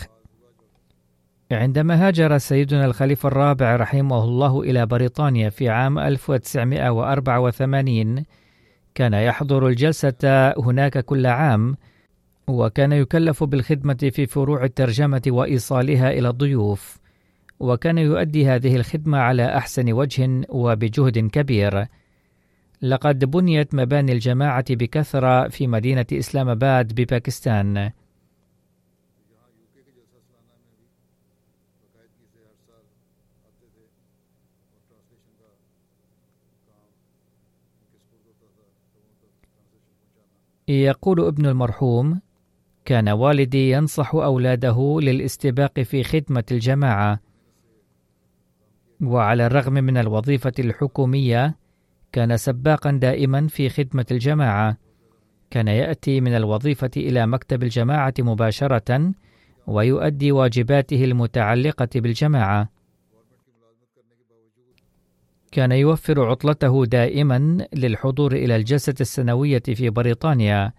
عندما 1.52 2.08
هاجر 2.08 2.38
سيدنا 2.38 2.84
الخليفة 2.84 3.26
الرابع 3.26 3.76
رحمه 3.76 4.24
الله 4.24 4.60
إلى 4.60 4.86
بريطانيا 4.86 5.50
في 5.50 5.68
عام 5.68 5.98
1984 5.98 8.24
كان 8.94 9.14
يحضر 9.14 9.66
الجلسة 9.66 10.52
هناك 10.58 10.98
كل 10.98 11.26
عام 11.26 11.76
وكان 12.48 12.92
يكلف 12.92 13.44
بالخدمة 13.44 14.10
في 14.12 14.26
فروع 14.26 14.64
الترجمة 14.64 15.22
وإيصالها 15.26 16.10
إلى 16.10 16.28
الضيوف 16.28 17.00
وكان 17.60 17.98
يؤدي 17.98 18.46
هذه 18.46 18.76
الخدمة 18.76 19.18
على 19.18 19.56
أحسن 19.56 19.92
وجه 19.92 20.42
وبجهد 20.48 21.18
كبير. 21.18 21.86
لقد 22.82 23.24
بنيت 23.24 23.74
مباني 23.74 24.12
الجماعة 24.12 24.64
بكثرة 24.70 25.48
في 25.48 25.66
مدينة 25.66 26.06
إسلام 26.12 26.48
آباد 26.48 26.94
بباكستان. 26.94 27.90
يقول 40.70 41.26
ابن 41.26 41.46
المرحوم 41.46 42.20
كان 42.84 43.08
والدي 43.08 43.70
ينصح 43.70 44.14
أولاده 44.14 44.98
للاستباق 45.02 45.80
في 45.80 46.02
خدمة 46.02 46.44
الجماعة. 46.50 47.20
وعلى 49.02 49.46
الرغم 49.46 49.72
من 49.72 49.96
الوظيفة 49.96 50.52
الحكومية 50.58 51.56
كان 52.12 52.36
سباقا 52.36 52.90
دائما 52.90 53.46
في 53.46 53.68
خدمة 53.68 54.06
الجماعة. 54.10 54.76
كان 55.50 55.68
يأتي 55.68 56.20
من 56.20 56.36
الوظيفة 56.36 56.90
إلى 56.96 57.26
مكتب 57.26 57.62
الجماعة 57.62 58.14
مباشرة 58.18 59.12
ويؤدي 59.66 60.32
واجباته 60.32 61.04
المتعلقة 61.04 61.88
بالجماعة. 61.94 62.68
كان 65.52 65.72
يوفر 65.72 66.30
عطلته 66.30 66.86
دائما 66.86 67.66
للحضور 67.74 68.32
إلى 68.32 68.56
الجلسة 68.56 68.94
السنوية 69.00 69.62
في 69.62 69.90
بريطانيا 69.90 70.72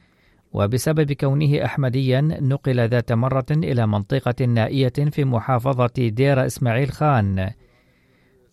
وبسبب 0.54 1.12
كونه 1.12 1.66
أحمديا 1.66 2.22
نقل 2.22 2.90
ذات 2.90 3.12
مرة 3.12 3.46
إلى 3.52 3.88
منطقة 3.88 4.46
نائية 4.46 4.94
في 5.12 5.26
محافظة 5.26 5.92
دير 5.98 6.46
إسماعيل 6.46 6.92
خان. 6.92 7.50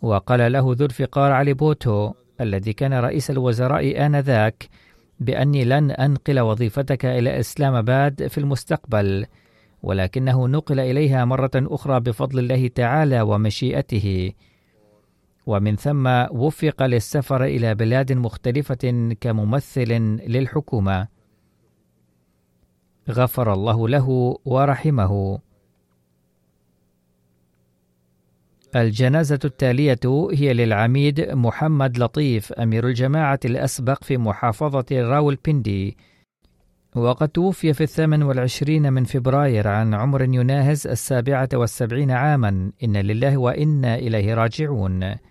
وقال 0.03 0.53
له 0.53 0.75
ذو 0.75 0.87
الفقار 0.87 1.33
علي 1.33 1.55
بوتو 1.55 2.13
الذي 2.41 2.73
كان 2.73 2.95
رئيس 2.95 3.31
الوزراء 3.31 4.07
آنذاك 4.07 4.69
بأني 5.21 5.65
لن 5.65 5.91
أنقل 5.91 6.41
وظيفتك 6.41 7.07
إلى 7.07 7.41
إسلام 7.41 7.75
آباد 7.75 8.27
في 8.27 8.39
المستقبل 8.39 9.27
ولكنه 9.83 10.49
نقل 10.49 10.81
إليها 10.81 11.25
مرة 11.25 11.51
أخرى 11.57 12.01
بفضل 12.01 12.39
الله 12.39 12.69
تعالى 12.69 13.21
ومشيئته. 13.21 14.33
ومن 15.49 15.77
ثم 15.77 16.07
وفق 16.31 16.83
للسفر 16.83 17.45
إلى 17.45 17.75
بلاد 17.75 18.13
مختلفة 18.13 19.15
كممثل 19.21 19.93
للحكومة. 20.27 21.09
غفر 23.11 23.53
الله 23.53 23.89
له 23.89 24.39
ورحمه. 24.45 25.39
الجنازة 28.77 29.39
التالية 29.45 30.29
هي 30.33 30.53
للعميد 30.53 31.21
محمد 31.21 31.99
لطيف 31.99 32.53
أمير 32.53 32.87
الجماعة 32.87 33.41
الأسبق 33.45 34.05
في 34.05 34.17
محافظة 34.17 34.87
راولبندي. 34.93 35.97
وقد 36.97 37.29
توفي 37.29 37.73
في 37.73 37.85
الثامن 37.85 38.23
والعشرين 38.23 38.93
من 38.93 39.05
فبراير 39.05 39.69
عن 39.69 39.95
عمر 39.95 40.23
يناهز 40.23 40.87
السابعة 40.87 41.49
والسبعين 41.55 42.11
عاما. 42.11 42.73
إن 42.85 42.97
لله 42.97 43.37
وإنا 43.37 43.95
إليه 43.95 44.35
راجعون. 44.35 45.28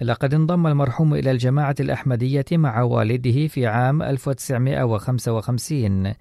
لقد 0.00 0.34
انضم 0.34 0.66
المرحوم 0.66 1.14
إلى 1.14 1.30
الجماعة 1.30 1.74
الأحمدية 1.80 2.44
مع 2.52 2.82
والده 2.82 3.46
في 3.46 3.66
عام 3.66 4.02
1955 4.02 6.12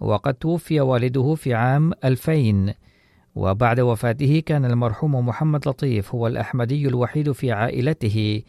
وقد 0.00 0.34
توفي 0.34 0.80
والده 0.80 1.34
في 1.34 1.54
عام 1.54 1.92
2000 2.04 2.74
وبعد 3.34 3.80
وفاته 3.80 4.42
كان 4.46 4.64
المرحوم 4.64 5.26
محمد 5.26 5.68
لطيف 5.68 6.14
هو 6.14 6.26
الأحمدي 6.26 6.88
الوحيد 6.88 7.32
في 7.32 7.52
عائلته 7.52 8.42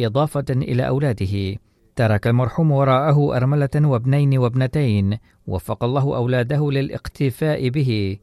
إضافة 0.00 0.44
إلى 0.50 0.88
أولاده. 0.88 1.56
ترك 1.96 2.26
المرحوم 2.26 2.70
وراءه 2.70 3.36
أرملة 3.36 3.70
وابنين 3.76 4.38
وابنتين 4.38 5.18
وفق 5.46 5.84
الله 5.84 6.16
أولاده 6.16 6.70
للاقتفاء 6.70 7.68
به. 7.68 8.18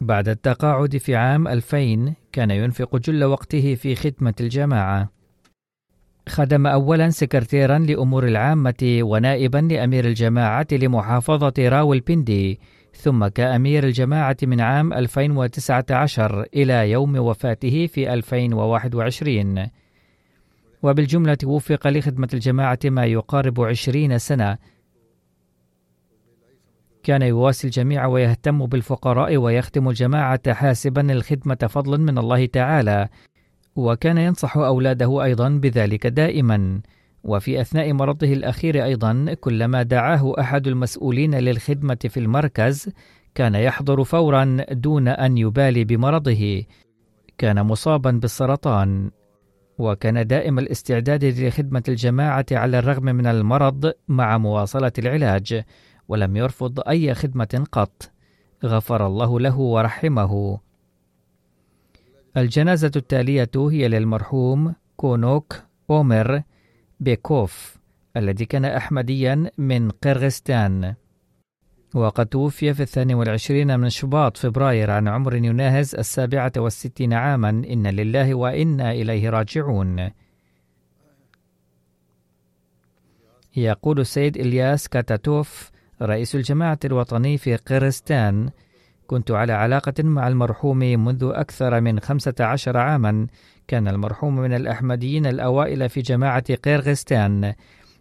بعد 0.00 0.28
التقاعد 0.28 0.96
في 0.96 1.16
عام 1.16 1.48
2000 1.48 2.14
كان 2.36 2.50
ينفق 2.50 2.96
جل 2.96 3.24
وقته 3.24 3.74
في 3.74 3.94
خدمة 3.94 4.34
الجماعة. 4.40 5.08
خدم 6.28 6.66
أولا 6.66 7.10
سكرتيرا 7.10 7.78
لأمور 7.78 8.26
العامة 8.26 8.98
ونائبا 9.02 9.58
لأمير 9.58 10.04
الجماعة 10.04 10.66
لمحافظة 10.72 11.54
راولبندي 11.58 12.60
ثم 12.92 13.26
كأمير 13.26 13.84
الجماعة 13.84 14.36
من 14.42 14.60
عام 14.60 14.92
2019 14.92 16.46
إلى 16.54 16.90
يوم 16.90 17.16
وفاته 17.16 17.86
في 17.86 18.12
2021 18.12 19.66
وبالجملة 20.82 21.38
وفق 21.44 21.86
لخدمة 21.88 22.28
الجماعة 22.34 22.78
ما 22.84 23.04
يقارب 23.04 23.60
عشرين 23.60 24.18
سنة 24.18 24.58
كان 27.06 27.22
يواسي 27.22 27.66
الجميع 27.66 28.06
ويهتم 28.06 28.66
بالفقراء 28.66 29.36
ويخدم 29.36 29.88
الجماعة 29.88 30.52
حاسبا 30.52 31.12
الخدمة 31.12 31.58
فضلا 31.68 31.96
من 31.96 32.18
الله 32.18 32.46
تعالى. 32.46 33.08
وكان 33.76 34.18
ينصح 34.18 34.56
أولاده 34.56 35.24
أيضا 35.24 35.48
بذلك 35.48 36.06
دائما. 36.06 36.80
وفي 37.24 37.60
أثناء 37.60 37.92
مرضه 37.92 38.32
الأخير 38.32 38.84
أيضا 38.84 39.34
كلما 39.40 39.82
دعاه 39.82 40.34
أحد 40.40 40.66
المسؤولين 40.66 41.34
للخدمة 41.34 41.98
في 42.08 42.20
المركز 42.20 42.90
كان 43.34 43.54
يحضر 43.54 44.04
فورا 44.04 44.56
دون 44.70 45.08
أن 45.08 45.38
يبالي 45.38 45.84
بمرضه. 45.84 46.62
كان 47.38 47.62
مصابا 47.62 48.10
بالسرطان. 48.10 49.10
وكان 49.78 50.26
دائم 50.26 50.58
الاستعداد 50.58 51.24
لخدمة 51.24 51.82
الجماعة 51.88 52.46
على 52.52 52.78
الرغم 52.78 53.04
من 53.04 53.26
المرض 53.26 53.92
مع 54.08 54.38
مواصلة 54.38 54.92
العلاج. 54.98 55.64
ولم 56.08 56.36
يرفض 56.36 56.88
أي 56.88 57.14
خدمة 57.14 57.66
قط. 57.72 58.10
غفر 58.64 59.06
الله 59.06 59.40
له 59.40 59.58
ورحمه. 59.58 60.60
الجنازة 62.36 62.92
التالية 62.96 63.50
هي 63.56 63.88
للمرحوم 63.88 64.74
كونوك 64.96 65.56
أومر 65.90 66.42
بيكوف 67.00 67.76
الذي 68.16 68.44
كان 68.44 68.64
أحمديا 68.64 69.50
من 69.58 69.90
قرغستان. 69.90 70.94
وقد 71.94 72.26
توفي 72.26 72.74
في 72.74 72.82
الثاني 72.82 73.14
والعشرين 73.14 73.80
من 73.80 73.88
شباط 73.88 74.36
فبراير 74.36 74.90
عن 74.90 75.08
عمر 75.08 75.34
يناهز 75.34 75.94
السابعة 75.94 76.52
والستين 76.56 77.12
عاما. 77.12 77.48
إن 77.48 77.86
لله 77.86 78.34
وإنا 78.34 78.92
إليه 78.92 79.30
راجعون. 79.30 80.10
يقول 83.56 84.00
السيد 84.00 84.36
إلياس 84.36 84.88
كاتاتوف 84.88 85.70
رئيس 86.02 86.34
الجماعة 86.34 86.78
الوطني 86.84 87.38
في 87.38 87.56
قرستان. 87.56 88.50
كنت 89.06 89.30
على 89.30 89.52
علاقة 89.52 90.02
مع 90.02 90.28
المرحوم 90.28 90.78
منذ 90.78 91.30
أكثر 91.34 91.80
من 91.80 92.00
خمسة 92.00 92.34
عشر 92.40 92.76
عاما. 92.76 93.26
كان 93.68 93.88
المرحوم 93.88 94.36
من 94.36 94.54
الأحمديين 94.54 95.26
الأوائل 95.26 95.88
في 95.88 96.00
جماعة 96.00 96.54
قرغستان. 96.54 97.54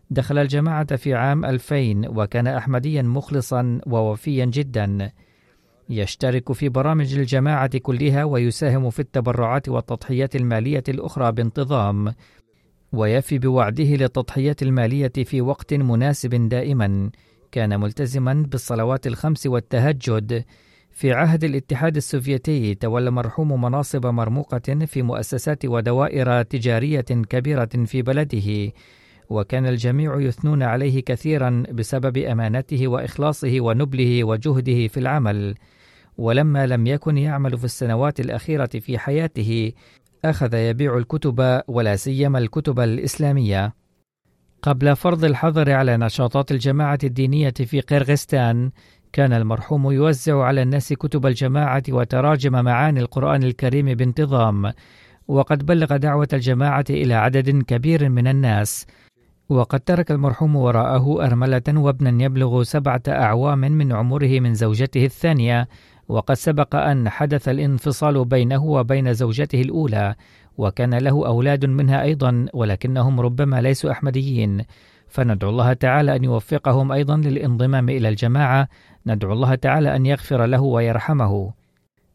دخل 0.10 0.38
الجماعة 0.38 0.96
في 0.96 1.14
عام 1.14 1.46
2000 1.46 2.08
وكان 2.08 2.48
أحمديا 2.48 3.02
مخلصا 3.02 3.80
ووفيا 3.88 4.46
جدا. 4.46 5.12
يشترك 5.90 6.52
في 6.52 6.70
برامج 6.70 7.18
الجماعة 7.18 7.78
كلها 7.78 8.24
ويساهم 8.24 8.90
في 8.90 9.00
التبرعات 9.00 9.70
والتضحيات 9.70 10.36
المالية 10.36 10.84
الأخرى 10.90 11.32
بانتظام. 11.32 12.14
ويفي 12.94 13.40
بوعده 13.40 13.84
للتضحيات 13.96 14.64
المالية 14.64 15.12
في 15.24 15.42
وقت 15.42 15.74
مناسب 15.74 16.50
دائما. 16.50 17.10
كان 17.56 17.80
ملتزما 17.80 18.34
بالصلوات 18.52 19.08
الخمس 19.08 19.48
والتهجد. 19.48 20.46
في 20.92 21.14
عهد 21.14 21.44
الاتحاد 21.44 21.96
السوفيتي 21.96 22.76
تولى 22.76 23.12
مرحوم 23.12 23.62
مناصب 23.62 24.06
مرموقة 24.06 24.86
في 24.86 25.02
مؤسسات 25.02 25.66
ودوائر 25.66 26.42
تجارية 26.42 27.02
كبيرة 27.02 27.70
في 27.86 28.02
بلده 28.02 28.72
وكان 29.30 29.66
الجميع 29.66 30.20
يثنون 30.20 30.64
عليه 30.64 31.00
كثيرا 31.04 31.64
بسبب 31.72 32.18
أمانته 32.18 32.88
وإخلاصه 32.88 33.58
ونبله 33.60 34.24
وجهده 34.24 34.88
في 34.88 35.00
العمل. 35.00 35.56
ولما 36.18 36.68
لم 36.68 36.88
يكن 36.88 37.18
يعمل 37.18 37.58
في 37.58 37.66
السنوات 37.66 38.20
الأخيرة 38.20 38.70
في 38.80 38.98
حياته 38.98 39.72
أخذ 40.26 40.54
يبيع 40.54 40.98
الكتب 40.98 41.62
ولا 41.68 41.96
سيما 41.96 42.40
الكتب 42.40 42.80
الإسلامية. 42.80 43.85
قبل 44.66 44.96
فرض 44.96 45.26
الحظر 45.26 45.72
على 45.72 45.98
نشاطات 45.98 46.52
الجماعة 46.52 47.00
الدينية 47.04 47.54
في 47.66 47.82
قرغستان 47.82 48.72
كان 49.14 49.34
المرحوم 49.34 49.92
يوزع 49.92 50.44
على 50.44 50.62
الناس 50.62 50.94
كتب 50.94 51.26
الجماعة 51.26 51.84
وتراجم 51.90 52.64
معاني 52.64 53.00
القرآن 53.00 53.44
الكريم 53.44 53.86
بانتظام 53.86 54.72
وقد 55.28 55.66
بلغ 55.66 55.98
دعوة 55.98 56.28
الجماعة 56.34 56.86
إلى 56.90 57.14
عدد 57.14 57.64
كبير 57.64 58.10
من 58.10 58.28
الناس. 58.28 58.88
وقد 59.50 59.80
ترك 59.80 60.12
المرحوم 60.12 60.56
وراءه 60.56 61.26
أرملة 61.26 61.64
وابنا 61.68 62.24
يبلغ 62.24 62.64
سبعة 62.64 63.04
أعوام 63.08 63.60
من 63.60 63.94
عمره 63.94 64.40
من 64.40 64.54
زوجته 64.54 65.06
الثانية 65.06 65.68
وقد 66.08 66.36
سبق 66.36 66.76
أن 66.76 67.10
حدث 67.10 67.50
الانفصال 67.50 68.26
بينه 68.26 68.64
وبين 68.64 69.14
زوجته 69.14 69.62
الأولى. 69.62 70.16
وكان 70.58 70.94
له 70.94 71.28
أولاد 71.28 71.66
منها 71.66 72.02
أيضا 72.02 72.46
ولكنهم 72.54 73.20
ربما 73.20 73.62
ليسوا 73.62 73.92
أحمديين. 73.92 74.64
فندعو 75.08 75.50
الله 75.50 75.74
تعالى 75.74 76.16
أن 76.16 76.24
يوفقهم 76.24 76.92
أيضا 76.92 77.18
للانضمام 77.18 77.90
إلى 77.90 78.10
الجماعة. 78.10 78.68
ندعو 79.08 79.34
الله 79.34 79.56
تعالى 79.56 79.96
أن 79.96 80.06
يغفر 80.06 80.46
له 80.46 80.62
ويرحمه. 80.62 81.52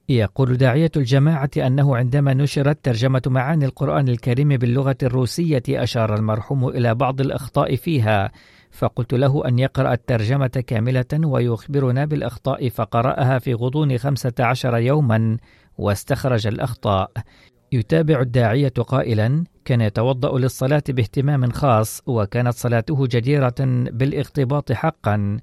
يقول 0.08 0.56
داعية 0.56 0.90
الجماعة 0.96 1.50
أنه 1.56 1.96
عندما 1.96 2.34
نشرت 2.34 2.84
ترجمة 2.84 3.22
معاني 3.26 3.64
القرآن 3.64 4.08
الكريم 4.08 4.48
باللغة 4.48 4.96
الروسية 5.02 5.62
أشار 5.68 6.14
المرحوم 6.14 6.68
إلى 6.68 6.94
بعض 6.94 7.20
الأخطاء 7.20 7.76
فيها. 7.76 8.30
فقلت 8.70 9.14
له 9.14 9.48
أن 9.48 9.58
يقرأ 9.58 9.92
الترجمة 9.92 10.64
كاملة 10.66 11.26
ويخبرنا 11.26 12.04
بالأخطاء 12.04 12.68
فقرأها 12.68 13.38
في 13.38 13.54
غضون 13.54 13.98
خمسة 13.98 14.32
عشر 14.40 14.76
يوما 14.76 15.36
واستخرج 15.78 16.46
الأخطاء. 16.46 17.10
يتابع 17.72 18.20
الداعية 18.20 18.68
قائلا 18.68 19.44
كان 19.64 19.80
يتوضأ 19.80 20.38
للصلاة 20.38 20.82
باهتمام 20.88 21.50
خاص 21.50 22.02
وكانت 22.06 22.54
صلاته 22.54 23.06
جديرة 23.06 23.54
بالاغتباط 23.90 24.72
حقا 24.72 25.40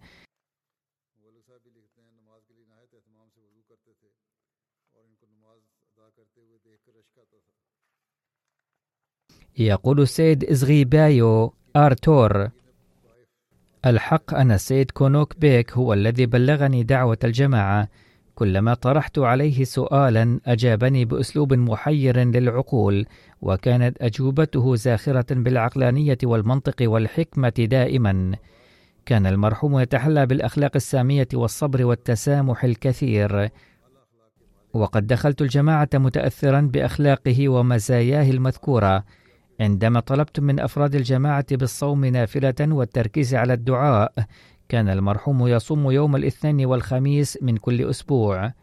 يقول 9.59 10.01
السيد 10.01 10.43
إزغيبايو 10.43 11.53
آرتور 11.75 12.49
الحق 13.85 14.33
أن 14.33 14.51
السيد 14.51 14.91
كونوك 14.91 15.37
بيك 15.37 15.71
هو 15.71 15.93
الذي 15.93 16.25
بلغني 16.25 16.83
دعوة 16.83 17.17
الجماعة. 17.23 17.87
كلما 18.37 18.73
طرحت 18.73 19.19
عليه 19.19 19.63
سؤالا 19.63 20.39
أجابني 20.45 21.05
بأسلوب 21.05 21.53
محير 21.53 22.19
للعقول 22.19 23.05
وكانت 23.41 24.01
أجوبته 24.01 24.75
زاخرة 24.75 25.25
بالعقلانية 25.33 26.17
والمنطق 26.23 26.75
والحكمة 26.81 27.53
دائما. 27.57 28.35
كان 29.05 29.27
المرحوم 29.27 29.79
يتحلى 29.79 30.25
بالأخلاق 30.25 30.71
السامية 30.75 31.27
والصبر 31.33 31.85
والتسامح 31.85 32.63
الكثير. 32.63 33.49
وقد 34.73 35.07
دخلت 35.07 35.41
الجماعة 35.41 35.89
متأثرا 35.93 36.61
بأخلاقه 36.61 37.49
ومزاياه 37.49 38.31
المذكورة. 38.31 39.03
عندما 39.59 39.99
طلبت 39.99 40.39
من 40.39 40.59
أفراد 40.59 40.95
الجماعة 40.95 41.45
بالصوم 41.51 42.05
نافلة 42.05 42.55
والتركيز 42.61 43.35
على 43.35 43.53
الدعاء 43.53 44.13
كان 44.69 44.89
المرحوم 44.89 45.47
يصوم 45.47 45.91
يوم 45.91 46.15
الاثنين 46.15 46.65
والخميس 46.65 47.37
من 47.41 47.57
كل 47.57 47.89
أسبوع. 47.89 48.53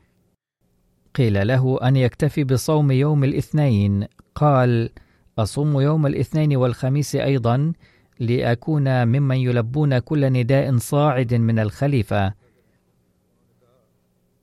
قيل 1.15 1.47
له 1.47 1.79
أن 1.83 1.97
يكتفي 1.97 2.45
بصوم 2.45 2.91
يوم 2.91 3.25
الاثنين. 3.25 4.07
قال 4.35 4.91
أصوم 5.39 5.81
يوم 5.81 6.07
الاثنين 6.07 6.57
والخميس 6.57 7.17
أيضا 7.17 7.73
لأكون 8.21 9.05
ممن 9.05 9.37
يلبون 9.37 9.99
كل 9.99 10.33
نداء 10.33 10.77
صاعد 10.77 11.35
من 11.35 11.59
الخليفة. 11.59 12.35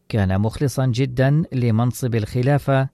كان 0.09 0.41
مخلصا 0.41 0.85
جدا 0.85 1.43
لمنصب 1.53 2.15
الخلافة. 2.15 2.89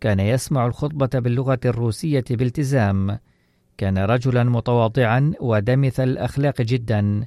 كان 0.00 0.20
يسمع 0.20 0.66
الخطبة 0.66 1.10
باللغة 1.14 1.60
الروسية 1.64 2.24
بالتزام. 2.30 3.18
كان 3.78 3.98
رجلا 3.98 4.44
متواضعا 4.44 5.32
ودمث 5.40 6.00
الأخلاق 6.00 6.62
جدا. 6.62 7.26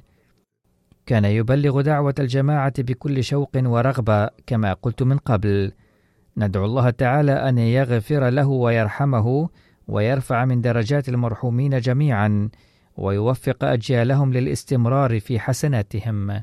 كان 1.06 1.24
يبلغ 1.24 1.80
دعوة 1.80 2.14
الجماعة 2.18 2.72
بكل 2.78 3.24
شوق 3.24 3.50
ورغبة 3.56 4.28
كما 4.46 4.72
قلت 4.72 5.02
من 5.02 5.18
قبل. 5.18 5.72
ندعو 6.36 6.64
الله 6.64 6.90
تعالى 6.90 7.32
أن 7.32 7.58
يغفر 7.58 8.28
له 8.28 8.46
ويرحمه 8.46 9.48
ويرفع 9.88 10.44
من 10.44 10.60
درجات 10.60 11.08
المرحومين 11.08 11.80
جميعا 11.80 12.48
ويوفق 12.96 13.64
أجيالهم 13.64 14.32
للاستمرار 14.32 15.20
في 15.20 15.40
حسناتهم. 15.40 16.42